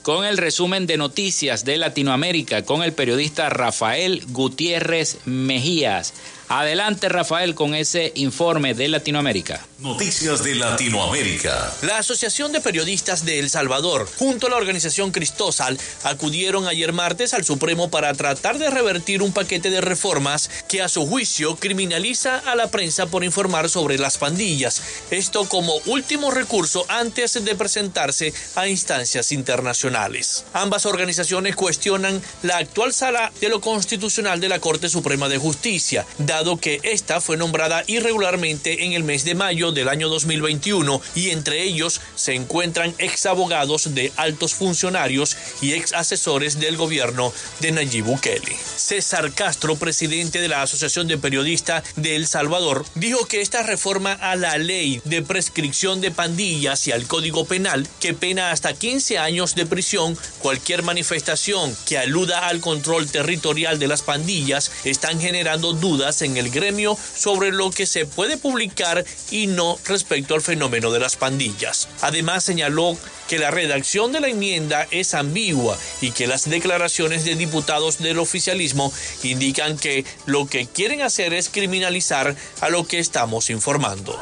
con 0.00 0.24
el 0.24 0.38
resumen 0.38 0.86
de 0.86 0.96
noticias 0.96 1.66
de 1.66 1.76
Latinoamérica 1.76 2.64
con 2.64 2.82
el 2.82 2.94
periodista 2.94 3.50
Rafael 3.50 4.24
Gutiérrez 4.28 5.18
Mejías. 5.26 6.14
Adelante 6.48 7.08
Rafael 7.08 7.54
con 7.54 7.74
ese 7.74 8.12
informe 8.16 8.74
de 8.74 8.88
Latinoamérica. 8.88 9.64
Noticias 9.78 10.44
de 10.44 10.54
Latinoamérica. 10.54 11.72
La 11.82 11.98
Asociación 11.98 12.52
de 12.52 12.60
Periodistas 12.60 13.24
de 13.24 13.38
El 13.38 13.50
Salvador, 13.50 14.08
junto 14.18 14.46
a 14.46 14.50
la 14.50 14.56
organización 14.56 15.10
Cristosal, 15.10 15.78
acudieron 16.04 16.68
ayer 16.68 16.92
martes 16.92 17.34
al 17.34 17.44
Supremo 17.44 17.90
para 17.90 18.12
tratar 18.14 18.58
de 18.58 18.70
revertir 18.70 19.22
un 19.22 19.32
paquete 19.32 19.70
de 19.70 19.80
reformas 19.80 20.50
que 20.68 20.82
a 20.82 20.88
su 20.88 21.06
juicio 21.06 21.56
criminaliza 21.56 22.38
a 22.38 22.54
la 22.54 22.70
prensa 22.70 23.06
por 23.06 23.24
informar 23.24 23.68
sobre 23.70 23.98
las 23.98 24.18
pandillas. 24.18 24.82
Esto 25.10 25.48
como 25.48 25.74
último 25.86 26.30
recurso 26.30 26.84
antes 26.88 27.42
de 27.42 27.54
presentarse 27.54 28.32
a 28.54 28.68
instancias 28.68 29.32
internacionales. 29.32 30.44
Ambas 30.52 30.86
organizaciones 30.86 31.56
cuestionan 31.56 32.22
la 32.42 32.58
actual 32.58 32.92
sala 32.92 33.32
de 33.40 33.48
lo 33.48 33.60
constitucional 33.60 34.40
de 34.40 34.48
la 34.48 34.60
Corte 34.60 34.88
Suprema 34.88 35.28
de 35.28 35.38
Justicia 35.38 36.06
dado 36.34 36.56
que 36.56 36.80
esta 36.82 37.20
fue 37.20 37.36
nombrada 37.36 37.84
irregularmente 37.86 38.84
en 38.84 38.92
el 38.92 39.04
mes 39.04 39.24
de 39.24 39.36
mayo 39.36 39.70
del 39.70 39.88
año 39.88 40.08
2021 40.08 41.00
y 41.14 41.30
entre 41.30 41.62
ellos 41.62 42.00
se 42.16 42.34
encuentran 42.34 42.92
ex 42.98 43.26
abogados 43.26 43.94
de 43.94 44.12
altos 44.16 44.54
funcionarios 44.54 45.36
y 45.62 45.74
ex 45.74 45.92
asesores 45.92 46.58
del 46.58 46.76
gobierno 46.76 47.32
de 47.60 47.70
Nayib 47.70 48.06
Bukele. 48.06 48.56
César 48.76 49.32
Castro, 49.32 49.76
presidente 49.76 50.40
de 50.40 50.48
la 50.48 50.62
Asociación 50.62 51.06
de 51.06 51.18
Periodistas 51.18 51.84
de 51.94 52.16
El 52.16 52.26
Salvador, 52.26 52.84
dijo 52.96 53.26
que 53.26 53.40
esta 53.40 53.62
reforma 53.62 54.12
a 54.12 54.34
la 54.34 54.58
ley 54.58 55.00
de 55.04 55.22
prescripción 55.22 56.00
de 56.00 56.10
pandillas 56.10 56.86
y 56.88 56.92
al 56.92 57.06
Código 57.06 57.44
Penal, 57.44 57.86
que 58.00 58.12
pena 58.12 58.50
hasta 58.50 58.74
15 58.74 59.18
años 59.18 59.54
de 59.54 59.66
prisión 59.66 60.18
cualquier 60.40 60.82
manifestación 60.82 61.76
que 61.86 61.98
aluda 61.98 62.48
al 62.48 62.60
control 62.60 63.08
territorial 63.08 63.78
de 63.78 63.86
las 63.86 64.02
pandillas, 64.02 64.72
están 64.84 65.20
generando 65.20 65.72
dudas 65.72 66.22
en 66.24 66.36
el 66.36 66.50
gremio 66.50 66.96
sobre 67.16 67.52
lo 67.52 67.70
que 67.70 67.86
se 67.86 68.06
puede 68.06 68.36
publicar 68.36 69.04
y 69.30 69.46
no 69.46 69.78
respecto 69.86 70.34
al 70.34 70.42
fenómeno 70.42 70.90
de 70.90 71.00
las 71.00 71.16
pandillas. 71.16 71.88
Además 72.00 72.44
señaló 72.44 72.96
que 73.28 73.38
la 73.38 73.50
redacción 73.50 74.12
de 74.12 74.20
la 74.20 74.28
enmienda 74.28 74.86
es 74.90 75.14
ambigua 75.14 75.78
y 76.00 76.10
que 76.10 76.26
las 76.26 76.48
declaraciones 76.48 77.24
de 77.24 77.34
diputados 77.34 77.98
del 77.98 78.18
oficialismo 78.18 78.92
indican 79.22 79.78
que 79.78 80.04
lo 80.26 80.46
que 80.46 80.66
quieren 80.66 81.02
hacer 81.02 81.34
es 81.34 81.48
criminalizar 81.48 82.34
a 82.60 82.68
lo 82.68 82.86
que 82.86 82.98
estamos 82.98 83.50
informando. 83.50 84.18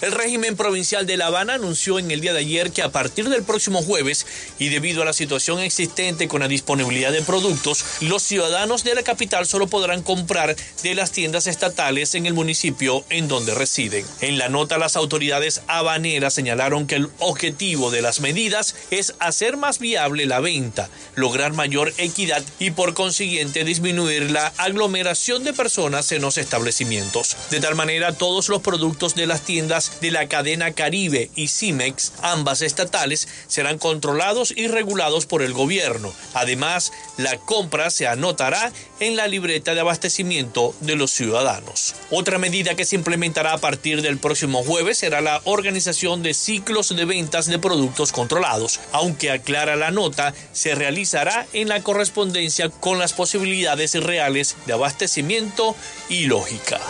El 0.00 0.12
régimen 0.12 0.56
provincial 0.56 1.06
de 1.06 1.18
La 1.18 1.26
Habana 1.26 1.54
anunció 1.54 1.98
en 1.98 2.10
el 2.10 2.22
día 2.22 2.32
de 2.32 2.38
ayer 2.38 2.72
que 2.72 2.82
a 2.82 2.90
partir 2.90 3.28
del 3.28 3.42
próximo 3.42 3.82
jueves 3.82 4.26
y 4.58 4.70
debido 4.70 5.02
a 5.02 5.04
la 5.04 5.12
situación 5.12 5.60
existente 5.60 6.26
con 6.26 6.40
la 6.40 6.48
disponibilidad 6.48 7.12
de 7.12 7.20
productos, 7.20 7.84
los 8.00 8.22
ciudadanos 8.22 8.82
de 8.82 8.94
la 8.94 9.02
capital 9.02 9.46
solo 9.46 9.66
podrán 9.66 10.02
comprar 10.02 10.56
de 10.82 10.94
las 10.94 11.12
tiendas 11.12 11.46
estatales 11.46 12.14
en 12.14 12.24
el 12.24 12.32
municipio 12.32 13.04
en 13.10 13.28
donde 13.28 13.54
residen. 13.54 14.06
En 14.22 14.38
la 14.38 14.48
nota 14.48 14.78
las 14.78 14.96
autoridades 14.96 15.60
habaneras 15.66 16.32
señalaron 16.32 16.86
que 16.86 16.94
el 16.94 17.10
objetivo 17.18 17.89
de 17.90 18.02
las 18.02 18.20
medidas 18.20 18.74
es 18.90 19.14
hacer 19.18 19.56
más 19.56 19.78
viable 19.78 20.26
la 20.26 20.40
venta, 20.40 20.88
lograr 21.14 21.52
mayor 21.52 21.92
equidad 21.98 22.42
y 22.58 22.70
por 22.70 22.94
consiguiente 22.94 23.64
disminuir 23.64 24.30
la 24.30 24.52
aglomeración 24.56 25.44
de 25.44 25.52
personas 25.52 26.12
en 26.12 26.22
los 26.22 26.38
establecimientos. 26.38 27.36
De 27.50 27.60
tal 27.60 27.74
manera 27.74 28.12
todos 28.12 28.48
los 28.48 28.62
productos 28.62 29.14
de 29.14 29.26
las 29.26 29.42
tiendas 29.42 30.00
de 30.00 30.10
la 30.10 30.28
cadena 30.28 30.72
Caribe 30.72 31.30
y 31.34 31.48
Cimex, 31.48 32.12
ambas 32.22 32.62
estatales, 32.62 33.28
serán 33.46 33.78
controlados 33.78 34.52
y 34.56 34.68
regulados 34.68 35.26
por 35.26 35.42
el 35.42 35.52
gobierno. 35.52 36.12
Además, 36.34 36.92
la 37.16 37.36
compra 37.38 37.90
se 37.90 38.06
anotará 38.06 38.72
en 39.00 39.16
la 39.16 39.26
libreta 39.26 39.74
de 39.74 39.80
abastecimiento 39.80 40.74
de 40.80 40.94
los 40.94 41.10
ciudadanos. 41.10 41.94
Otra 42.10 42.38
medida 42.38 42.74
que 42.74 42.84
se 42.84 42.96
implementará 42.96 43.54
a 43.54 43.58
partir 43.58 44.02
del 44.02 44.18
próximo 44.18 44.62
jueves 44.62 44.98
será 44.98 45.20
la 45.20 45.40
organización 45.44 46.22
de 46.22 46.34
ciclos 46.34 46.94
de 46.94 47.04
ventas 47.04 47.46
de 47.46 47.58
productos 47.58 48.12
controlados, 48.12 48.80
aunque 48.92 49.30
aclara 49.30 49.76
la 49.76 49.90
nota, 49.90 50.34
se 50.52 50.74
realizará 50.74 51.46
en 51.52 51.68
la 51.68 51.82
correspondencia 51.82 52.68
con 52.68 52.98
las 52.98 53.12
posibilidades 53.12 53.94
reales 53.94 54.56
de 54.66 54.74
abastecimiento 54.74 55.74
y 56.08 56.26
lógica. 56.26 56.80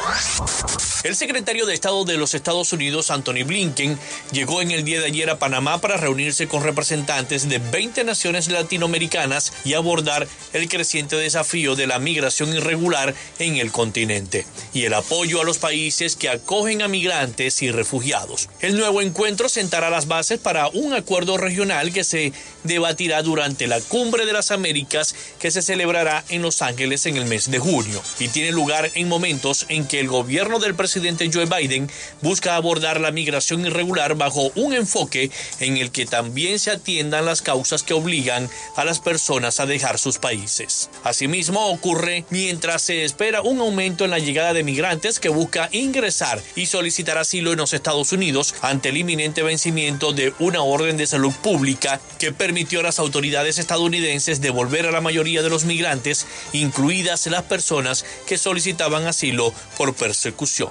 El 1.05 1.17
secretario 1.17 1.65
de 1.65 1.75
Estado 1.75 2.05
de 2.05 2.19
los 2.19 2.35
Estados 2.35 2.73
Unidos, 2.73 3.11
Anthony 3.11 3.45
Blinken, 3.47 3.99
llegó 4.33 4.61
en 4.61 4.71
el 4.71 4.85
día 4.85 5.01
de 5.01 5.07
ayer 5.07 5.31
a 5.31 5.39
Panamá 5.39 5.81
para 5.81 5.97
reunirse 5.97 6.49
con 6.49 6.63
representantes 6.63 7.49
de 7.49 7.59
20 7.59 8.05
naciones 8.05 8.49
latinoamericanas 8.49 9.53
y 9.65 9.75
abordar 9.75 10.29
el 10.53 10.69
creciente 10.69 11.17
desafío 11.17 11.77
de 11.77 11.87
la 11.87 12.00
migración 12.01 12.55
irregular 12.55 13.15
en 13.39 13.57
el 13.57 13.71
continente 13.73 14.47
y 14.73 14.85
el 14.85 14.95
apoyo 14.95 15.41
a 15.41 15.45
los 15.45 15.59
países 15.59 16.17
que 16.17 16.29
acogen 16.29 16.83
a 16.83 16.89
migrantes 16.89 17.63
y 17.63 17.71
refugiados. 17.71 18.49
El 18.61 18.77
nuevo 18.77 19.03
encuentro 19.03 19.49
sentará 19.49 19.91
las 19.91 20.07
bases 20.07 20.39
para 20.39 20.69
un 20.69 20.93
acuerdo 20.93 21.37
regional 21.37 21.93
que 21.93 22.05
se 22.05 22.33
debatirá 22.65 23.23
durante 23.23 23.67
la 23.67 23.81
Cumbre 23.81 24.27
de 24.27 24.33
las 24.33 24.51
Américas 24.51 25.15
que 25.39 25.51
se 25.51 25.63
celebrará 25.63 26.25
en 26.29 26.43
Los 26.43 26.63
Ángeles 26.63 27.07
en 27.07 27.17
el 27.17 27.25
mes 27.25 27.51
de 27.51 27.59
junio 27.59 28.03
y 28.19 28.29
tiene 28.29 28.53
lugar 28.53 28.91
en 28.95 29.09
momentos 29.09 29.67
en 29.69 29.87
que 29.87 30.01
el 30.01 30.09
gobierno 30.09 30.59
del 30.59 30.75
presidente 30.75 31.31
Joe 31.33 31.47
Biden 31.47 31.91
busca 32.23 32.57
abordar 32.57 33.01
la 33.01 33.11
migración 33.11 33.67
irregular 33.67 34.15
bajo 34.15 34.51
un 34.55 34.75
enfoque 34.75 35.31
en 35.59 35.77
el 35.77 35.91
que 35.91 36.07
también 36.07 36.59
se 36.59 36.71
atiendan 36.71 37.25
las 37.25 37.43
causas 37.43 37.83
que 37.83 37.95
obligan 37.95 38.49
a 38.77 38.85
las 38.85 39.01
personas 39.01 39.61
a 39.61 39.67
dejar 39.67 39.99
sus 39.99 40.19
países. 40.19 40.91
Asimismo 41.05 41.69
ocurre 41.71 41.90
mientras 42.31 42.83
se 42.83 43.05
espera 43.05 43.43
un 43.43 43.61
aumento 43.61 44.05
en 44.05 44.11
la 44.11 44.19
llegada 44.19 44.53
de 44.53 44.63
migrantes 44.63 45.19
que 45.19 45.29
busca 45.29 45.69
ingresar 45.73 46.41
y 46.55 46.67
solicitar 46.67 47.19
asilo 47.19 47.53
en 47.53 47.59
los 47.59 47.73
Estados 47.73 48.13
Unidos 48.13 48.55
ante 48.63 48.91
el 48.91 48.97
inminente 48.97 49.43
vencimiento 49.43 50.13
de 50.13 50.33
una 50.39 50.63
orden 50.63 50.97
de 50.97 51.07
salud 51.07 51.33
pública 51.43 52.01
que 52.19 52.33
permitió 52.33 52.81
a 52.81 52.85
las 52.85 52.99
autoridades 52.99 53.59
estadounidenses 53.59 54.41
devolver 54.41 54.87
a 54.87 54.93
la 54.93 55.01
mayoría 55.01 55.43
de 55.43 55.51
los 55.51 55.65
migrantes, 55.65 56.27
incluidas 56.53 57.27
las 57.27 57.43
personas 57.43 58.05
que 58.27 58.39
solicitaban 58.39 59.07
asilo 59.07 59.53
por 59.77 59.95
persecución. 59.95 60.71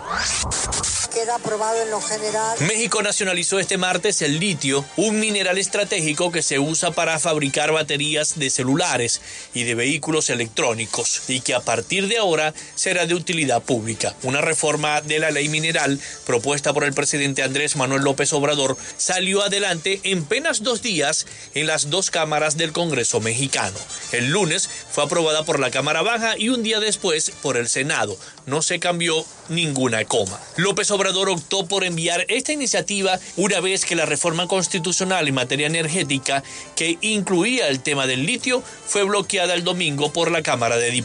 Queda 1.13 1.35
aprobado 1.35 1.81
en 1.81 1.89
lo 1.89 2.01
general. 2.01 2.57
México 2.61 3.01
nacionalizó 3.01 3.59
este 3.59 3.77
martes 3.77 4.21
el 4.21 4.39
litio, 4.39 4.85
un 4.95 5.19
mineral 5.19 5.57
estratégico 5.57 6.31
que 6.31 6.43
se 6.43 6.59
usa 6.59 6.91
para 6.91 7.19
fabricar 7.19 7.71
baterías 7.71 8.37
de 8.37 8.49
celulares 8.49 9.21
y 9.53 9.63
de 9.63 9.75
vehículos 9.75 10.29
electrónicos 10.29 11.08
y 11.27 11.41
que 11.41 11.53
a 11.53 11.59
partir 11.59 12.07
de 12.07 12.17
ahora 12.17 12.53
será 12.75 13.05
de 13.05 13.13
utilidad 13.13 13.61
pública. 13.61 14.15
Una 14.23 14.41
reforma 14.41 15.01
de 15.01 15.19
la 15.19 15.31
ley 15.31 15.49
mineral 15.49 15.99
propuesta 16.25 16.73
por 16.73 16.83
el 16.83 16.93
presidente 16.93 17.43
Andrés 17.43 17.75
Manuel 17.75 18.03
López 18.03 18.31
Obrador 18.33 18.77
salió 18.97 19.43
adelante 19.43 19.99
en 20.03 20.23
apenas 20.29 20.61
dos 20.61 20.83
días 20.83 21.25
en 21.55 21.65
las 21.65 21.89
dos 21.89 22.11
cámaras 22.11 22.55
del 22.55 22.71
Congreso 22.71 23.19
mexicano. 23.19 23.77
El 24.11 24.29
lunes 24.29 24.69
fue 24.91 25.03
aprobada 25.03 25.43
por 25.43 25.59
la 25.59 25.71
Cámara 25.71 26.03
Baja 26.03 26.37
y 26.37 26.49
un 26.49 26.61
día 26.61 26.79
después 26.79 27.31
por 27.41 27.57
el 27.57 27.67
Senado. 27.67 28.15
No 28.45 28.61
se 28.61 28.79
cambió 28.79 29.25
ninguna 29.49 30.05
coma. 30.05 30.39
López 30.55 30.91
Obrador 30.91 31.29
optó 31.29 31.65
por 31.65 31.83
enviar 31.83 32.25
esta 32.27 32.53
iniciativa 32.53 33.19
una 33.37 33.59
vez 33.59 33.85
que 33.85 33.95
la 33.95 34.05
reforma 34.05 34.47
constitucional 34.47 35.27
en 35.27 35.33
materia 35.33 35.65
energética 35.65 36.43
que 36.75 36.99
incluía 37.01 37.67
el 37.67 37.81
tema 37.81 38.05
del 38.05 38.27
litio 38.27 38.61
fue 38.85 39.03
bloqueada 39.03 39.55
el 39.55 39.63
domingo 39.63 40.13
por 40.13 40.31
la 40.31 40.43
Cámara 40.43 40.77
de 40.77 40.91
Diputados. 40.91 40.98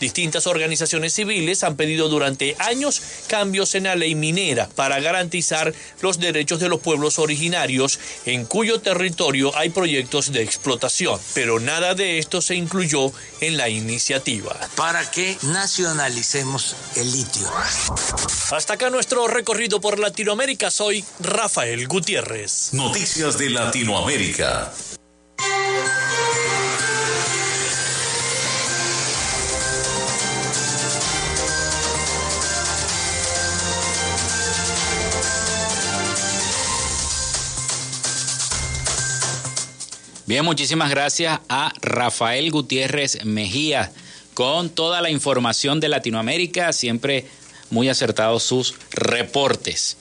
Distintas 0.00 0.46
organizaciones 0.46 1.12
civiles 1.14 1.64
han 1.64 1.76
pedido 1.76 2.08
durante 2.08 2.56
años 2.58 3.02
cambios 3.26 3.74
en 3.74 3.84
la 3.84 3.96
ley 3.96 4.14
minera 4.14 4.68
para 4.74 5.00
garantizar 5.00 5.72
los 6.00 6.18
derechos 6.18 6.60
de 6.60 6.68
los 6.68 6.80
pueblos 6.80 7.18
originarios 7.18 7.98
en 8.24 8.44
cuyo 8.44 8.80
territorio 8.80 9.56
hay 9.56 9.70
proyectos 9.70 10.32
de 10.32 10.42
explotación, 10.42 11.20
pero 11.34 11.60
nada 11.60 11.94
de 11.94 12.18
esto 12.18 12.40
se 12.40 12.54
incluyó 12.54 13.12
en 13.40 13.56
la 13.56 13.68
iniciativa. 13.68 14.56
Para 14.76 15.10
que 15.10 15.36
nacionalicemos 15.42 16.76
el 16.96 17.10
litio. 17.12 17.48
Hasta 18.50 18.74
acá 18.74 18.90
nuestro 18.90 19.26
recorrido 19.28 19.80
por 19.80 19.98
Latinoamérica. 19.98 20.70
Soy 20.70 21.04
Rafael 21.20 21.86
Gutiérrez. 21.86 22.70
Noticias 22.72 23.38
de 23.38 23.50
Latinoamérica. 23.50 24.72
Bien, 40.28 40.44
muchísimas 40.44 40.90
gracias 40.90 41.40
a 41.48 41.72
Rafael 41.80 42.50
Gutiérrez 42.50 43.24
Mejía 43.24 43.90
con 44.34 44.68
toda 44.68 45.00
la 45.00 45.08
información 45.08 45.80
de 45.80 45.88
Latinoamérica, 45.88 46.74
siempre 46.74 47.24
muy 47.70 47.88
acertados 47.88 48.42
sus 48.42 48.74
reportes. 48.90 49.96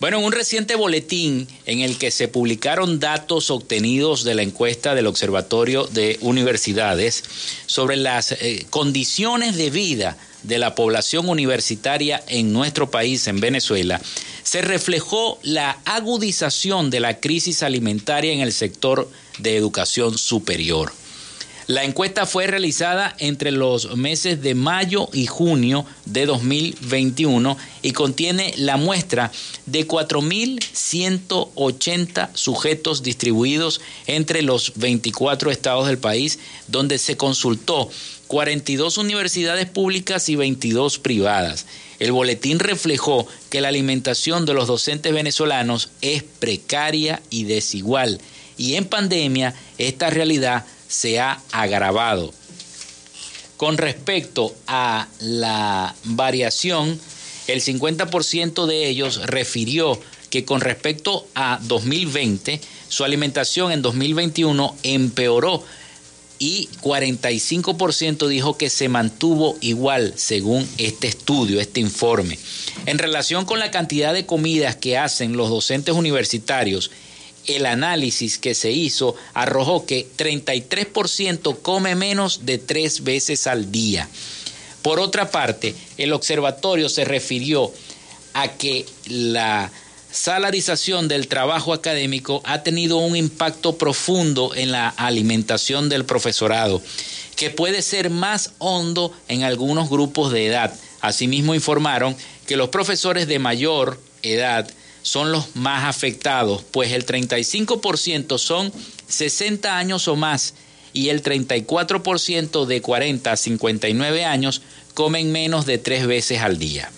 Bueno, 0.00 0.18
en 0.18 0.24
un 0.24 0.32
reciente 0.32 0.76
boletín 0.76 1.46
en 1.66 1.80
el 1.80 1.98
que 1.98 2.10
se 2.10 2.26
publicaron 2.26 3.00
datos 3.00 3.50
obtenidos 3.50 4.24
de 4.24 4.34
la 4.34 4.40
encuesta 4.40 4.94
del 4.94 5.06
Observatorio 5.06 5.84
de 5.84 6.16
Universidades 6.22 7.22
sobre 7.66 7.96
las 7.96 8.32
eh, 8.32 8.66
condiciones 8.70 9.56
de 9.56 9.68
vida 9.68 10.16
de 10.42 10.58
la 10.58 10.74
población 10.74 11.28
universitaria 11.28 12.22
en 12.28 12.52
nuestro 12.52 12.90
país, 12.90 13.26
en 13.26 13.40
Venezuela, 13.40 14.00
se 14.42 14.62
reflejó 14.62 15.38
la 15.42 15.78
agudización 15.84 16.90
de 16.90 17.00
la 17.00 17.20
crisis 17.20 17.62
alimentaria 17.62 18.32
en 18.32 18.40
el 18.40 18.52
sector 18.52 19.08
de 19.38 19.56
educación 19.56 20.18
superior. 20.18 20.92
La 21.70 21.84
encuesta 21.84 22.26
fue 22.26 22.48
realizada 22.48 23.14
entre 23.20 23.52
los 23.52 23.96
meses 23.96 24.42
de 24.42 24.56
mayo 24.56 25.08
y 25.12 25.26
junio 25.26 25.86
de 26.04 26.26
2021 26.26 27.56
y 27.82 27.92
contiene 27.92 28.52
la 28.56 28.76
muestra 28.76 29.30
de 29.66 29.86
4.180 29.86 32.30
sujetos 32.34 33.04
distribuidos 33.04 33.80
entre 34.08 34.42
los 34.42 34.72
24 34.74 35.52
estados 35.52 35.86
del 35.86 35.98
país, 35.98 36.40
donde 36.66 36.98
se 36.98 37.16
consultó 37.16 37.88
42 38.30 38.96
universidades 38.96 39.68
públicas 39.68 40.28
y 40.28 40.36
22 40.36 41.00
privadas. 41.00 41.66
El 41.98 42.12
boletín 42.12 42.60
reflejó 42.60 43.26
que 43.50 43.60
la 43.60 43.66
alimentación 43.66 44.46
de 44.46 44.54
los 44.54 44.68
docentes 44.68 45.12
venezolanos 45.12 45.90
es 46.00 46.22
precaria 46.22 47.20
y 47.28 47.42
desigual, 47.42 48.20
y 48.56 48.76
en 48.76 48.84
pandemia 48.84 49.56
esta 49.78 50.10
realidad 50.10 50.64
se 50.86 51.18
ha 51.18 51.42
agravado. 51.50 52.32
Con 53.56 53.78
respecto 53.78 54.54
a 54.68 55.08
la 55.18 55.96
variación, 56.04 57.00
el 57.48 57.60
50% 57.60 58.66
de 58.66 58.88
ellos 58.88 59.26
refirió 59.26 60.00
que 60.30 60.44
con 60.44 60.60
respecto 60.60 61.26
a 61.34 61.58
2020, 61.62 62.60
su 62.88 63.02
alimentación 63.02 63.72
en 63.72 63.82
2021 63.82 64.76
empeoró 64.84 65.64
y 66.40 66.68
45% 66.80 68.26
dijo 68.26 68.56
que 68.56 68.70
se 68.70 68.88
mantuvo 68.88 69.56
igual 69.60 70.14
según 70.16 70.66
este 70.78 71.06
estudio, 71.06 71.60
este 71.60 71.80
informe. 71.80 72.38
En 72.86 72.98
relación 72.98 73.44
con 73.44 73.58
la 73.58 73.70
cantidad 73.70 74.14
de 74.14 74.26
comidas 74.26 74.74
que 74.74 74.98
hacen 74.98 75.36
los 75.36 75.50
docentes 75.50 75.94
universitarios 75.94 76.90
el 77.46 77.66
análisis 77.66 78.38
que 78.38 78.54
se 78.54 78.70
hizo 78.70 79.16
arrojó 79.34 79.86
que 79.86 80.06
33% 80.16 81.58
come 81.62 81.94
menos 81.94 82.44
de 82.44 82.58
tres 82.58 83.02
veces 83.02 83.46
al 83.46 83.70
día. 83.70 84.08
Por 84.82 85.00
otra 85.00 85.30
parte, 85.30 85.74
el 85.98 86.12
observatorio 86.12 86.88
se 86.88 87.04
refirió 87.04 87.72
a 88.34 88.48
que 88.48 88.86
la 89.06 89.70
salarización 90.12 91.08
del 91.08 91.28
trabajo 91.28 91.72
académico 91.72 92.42
ha 92.44 92.62
tenido 92.62 92.98
un 92.98 93.16
impacto 93.16 93.76
profundo 93.76 94.54
en 94.54 94.72
la 94.72 94.88
alimentación 94.88 95.88
del 95.88 96.04
profesorado, 96.04 96.82
que 97.36 97.50
puede 97.50 97.82
ser 97.82 98.10
más 98.10 98.52
hondo 98.58 99.12
en 99.28 99.44
algunos 99.44 99.88
grupos 99.88 100.32
de 100.32 100.46
edad. 100.46 100.74
Asimismo 101.00 101.54
informaron 101.54 102.16
que 102.46 102.56
los 102.56 102.68
profesores 102.68 103.26
de 103.26 103.38
mayor 103.38 104.00
edad 104.22 104.68
son 105.02 105.32
los 105.32 105.56
más 105.56 105.84
afectados, 105.84 106.64
pues 106.70 106.92
el 106.92 107.06
35% 107.06 108.38
son 108.38 108.72
60 109.08 109.76
años 109.78 110.08
o 110.08 110.16
más 110.16 110.54
y 110.92 111.08
el 111.08 111.22
34% 111.22 112.66
de 112.66 112.82
40 112.82 113.32
a 113.32 113.36
59 113.36 114.24
años 114.24 114.62
comen 114.94 115.32
menos 115.32 115.66
de 115.66 115.78
tres 115.78 116.06
veces 116.06 116.40
al 116.40 116.58
día. 116.58 116.90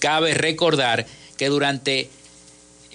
Cabe 0.00 0.34
recordar 0.34 1.06
que 1.38 1.48
durante 1.48 2.10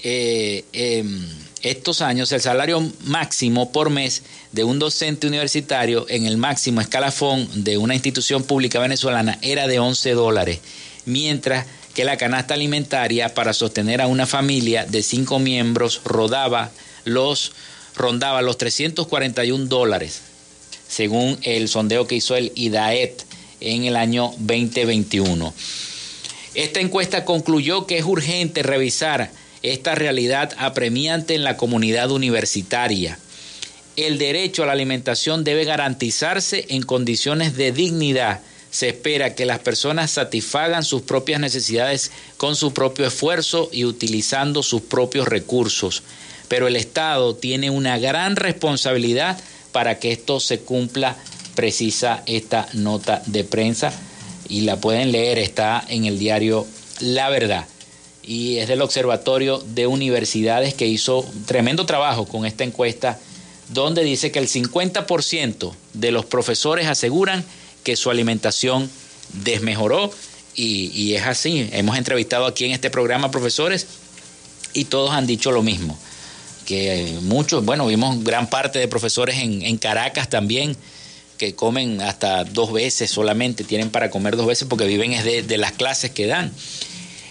eh, 0.03 0.65
em, 0.73 1.25
estos 1.63 2.01
años 2.01 2.31
el 2.33 2.41
salario 2.41 2.87
máximo 3.05 3.71
por 3.71 3.89
mes 3.89 4.21
de 4.51 4.65
un 4.65 4.77
docente 4.77 5.25
universitario 5.27 6.05
en 6.09 6.25
el 6.25 6.37
máximo 6.37 6.81
escalafón 6.81 7.63
de 7.63 7.77
una 7.77 7.95
institución 7.95 8.43
pública 8.43 8.79
venezolana 8.79 9.39
era 9.41 9.65
de 9.65 9.79
11 9.79 10.11
dólares, 10.11 10.59
mientras 11.05 11.65
que 11.95 12.03
la 12.03 12.17
canasta 12.17 12.53
alimentaria 12.53 13.33
para 13.33 13.53
sostener 13.53 14.01
a 14.01 14.07
una 14.07 14.25
familia 14.25 14.85
de 14.85 15.03
cinco 15.03 15.39
miembros 15.39 16.01
rodaba 16.03 16.71
los, 17.05 17.53
rondaba 17.95 18.41
los 18.41 18.57
341 18.57 19.65
dólares, 19.67 20.21
según 20.87 21.37
el 21.43 21.69
sondeo 21.69 22.07
que 22.07 22.15
hizo 22.15 22.35
el 22.35 22.51
IDAET 22.55 23.23
en 23.61 23.85
el 23.85 23.95
año 23.95 24.33
2021. 24.39 25.53
Esta 26.55 26.79
encuesta 26.79 27.25
concluyó 27.25 27.87
que 27.87 27.97
es 27.97 28.05
urgente 28.05 28.63
revisar 28.63 29.31
esta 29.63 29.95
realidad 29.95 30.53
apremiante 30.57 31.35
en 31.35 31.43
la 31.43 31.57
comunidad 31.57 32.11
universitaria. 32.11 33.17
El 33.95 34.17
derecho 34.17 34.63
a 34.63 34.65
la 34.65 34.73
alimentación 34.73 35.43
debe 35.43 35.65
garantizarse 35.65 36.65
en 36.69 36.83
condiciones 36.83 37.55
de 37.55 37.71
dignidad 37.71 38.41
se 38.73 38.89
espera 38.89 39.35
que 39.35 39.45
las 39.45 39.59
personas 39.59 40.09
satisfagan 40.09 40.83
sus 40.83 41.03
propias 41.03 41.39
necesidades 41.39 42.11
con 42.37 42.55
su 42.55 42.73
propio 42.73 43.05
esfuerzo 43.05 43.69
y 43.71 43.85
utilizando 43.85 44.63
sus 44.63 44.81
propios 44.81 45.27
recursos. 45.27 46.01
Pero 46.47 46.67
el 46.67 46.75
Estado 46.75 47.35
tiene 47.35 47.69
una 47.69 47.99
gran 47.99 48.35
responsabilidad 48.35 49.39
para 49.71 49.99
que 49.99 50.11
esto 50.11 50.39
se 50.39 50.61
cumpla, 50.61 51.15
precisa 51.53 52.23
esta 52.25 52.67
nota 52.73 53.21
de 53.27 53.43
prensa 53.43 53.93
y 54.49 54.61
la 54.61 54.77
pueden 54.77 55.11
leer, 55.11 55.39
está 55.39 55.83
en 55.87 56.05
el 56.05 56.19
diario 56.19 56.65
La 56.99 57.29
Verdad. 57.29 57.65
Y 58.23 58.57
es 58.57 58.67
del 58.67 58.81
Observatorio 58.81 59.59
de 59.59 59.87
Universidades 59.87 60.73
que 60.73 60.87
hizo 60.87 61.25
tremendo 61.45 61.85
trabajo 61.85 62.25
con 62.25 62.45
esta 62.45 62.63
encuesta, 62.63 63.19
donde 63.69 64.03
dice 64.03 64.31
que 64.31 64.39
el 64.39 64.47
50% 64.47 65.73
de 65.93 66.11
los 66.11 66.25
profesores 66.25 66.87
aseguran 66.87 67.43
que 67.83 67.95
su 67.95 68.09
alimentación 68.09 68.89
desmejoró 69.43 70.11
y, 70.55 71.13
es 71.15 71.23
así. 71.23 71.69
Hemos 71.71 71.97
entrevistado 71.97 72.45
aquí 72.45 72.65
en 72.65 72.71
este 72.71 72.89
programa 72.89 73.31
profesores 73.31 73.87
y 74.73 74.85
todos 74.85 75.11
han 75.11 75.27
dicho 75.27 75.51
lo 75.51 75.63
mismo. 75.63 75.97
Que 76.65 77.17
muchos, 77.21 77.65
bueno, 77.65 77.87
vimos 77.87 78.23
gran 78.23 78.49
parte 78.49 78.79
de 78.79 78.87
profesores 78.87 79.37
en, 79.37 79.77
Caracas 79.77 80.29
también 80.29 80.77
que 81.43 81.55
comen 81.55 82.01
hasta 82.01 82.45
dos 82.45 82.71
veces 82.71 83.11
solamente, 83.11 83.65
tienen 83.65 83.89
para 83.89 84.09
comer 84.09 84.37
dos 84.37 84.47
veces 84.47 84.67
porque 84.69 84.87
viven 84.87 85.11
es 85.11 85.25
de, 85.25 85.43
de 85.43 85.57
las 85.57 85.73
clases 85.73 86.11
que 86.11 86.25
dan. 86.25 86.53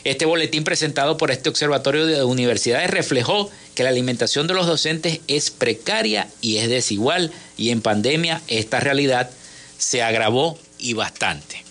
Este 0.04 0.26
boletín 0.26 0.64
presentado 0.64 1.16
por 1.16 1.30
este 1.30 1.48
Observatorio 1.48 2.04
de 2.04 2.24
Universidades 2.24 2.90
reflejó 2.90 3.50
que 3.74 3.84
la 3.84 3.88
alimentación 3.88 4.46
de 4.46 4.54
los 4.54 4.66
docentes 4.66 5.20
es 5.28 5.50
precaria 5.50 6.28
y 6.42 6.58
es 6.58 6.68
desigual 6.68 7.32
y 7.56 7.70
en 7.70 7.80
pandemia 7.80 8.42
esta 8.48 8.80
realidad 8.80 9.30
se 9.78 10.02
agravó 10.02 10.58
y 10.78 10.92
bastante. 10.92 11.64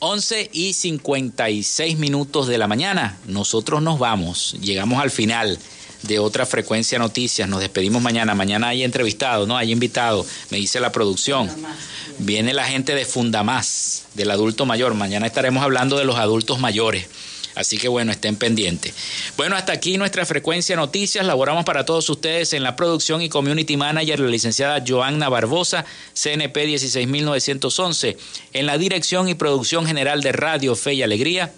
11 0.00 0.50
y 0.52 0.74
56 0.74 1.98
minutos 1.98 2.46
de 2.46 2.58
la 2.58 2.66
mañana, 2.66 3.18
nosotros 3.26 3.82
nos 3.82 3.98
vamos, 3.98 4.56
llegamos 4.60 5.02
al 5.02 5.10
final 5.10 5.58
de 6.02 6.18
otra 6.18 6.46
frecuencia 6.46 6.98
noticias, 6.98 7.48
nos 7.48 7.60
despedimos 7.60 8.02
mañana, 8.02 8.34
mañana 8.34 8.68
hay 8.68 8.84
entrevistado, 8.84 9.46
¿no? 9.46 9.56
Hay 9.56 9.72
invitado, 9.72 10.24
me 10.50 10.58
dice 10.58 10.80
la 10.80 10.92
producción. 10.92 11.50
Viene 12.18 12.52
la 12.52 12.64
gente 12.64 12.94
de 12.94 13.04
Fundamás, 13.04 14.04
del 14.14 14.30
adulto 14.30 14.66
mayor, 14.66 14.94
mañana 14.94 15.26
estaremos 15.26 15.62
hablando 15.62 15.98
de 15.98 16.04
los 16.04 16.16
adultos 16.16 16.58
mayores. 16.58 17.06
Así 17.54 17.78
que 17.78 17.88
bueno, 17.88 18.12
estén 18.12 18.36
pendientes. 18.36 18.94
Bueno, 19.36 19.56
hasta 19.56 19.72
aquí 19.72 19.98
nuestra 19.98 20.24
frecuencia 20.24 20.76
noticias. 20.76 21.26
Laboramos 21.26 21.64
para 21.64 21.84
todos 21.84 22.08
ustedes 22.08 22.52
en 22.52 22.62
la 22.62 22.76
producción 22.76 23.22
y 23.22 23.28
community 23.28 23.76
manager, 23.76 24.20
la 24.20 24.28
licenciada 24.28 24.82
Joanna 24.86 25.28
Barbosa, 25.28 25.84
CNP 26.14 26.66
16911. 26.66 28.16
En 28.52 28.66
la 28.66 28.78
dirección 28.78 29.28
y 29.28 29.34
producción 29.34 29.84
general 29.84 30.22
de 30.22 30.32
Radio 30.32 30.76
Fe 30.76 30.94
y 30.94 31.02
Alegría, 31.02 31.52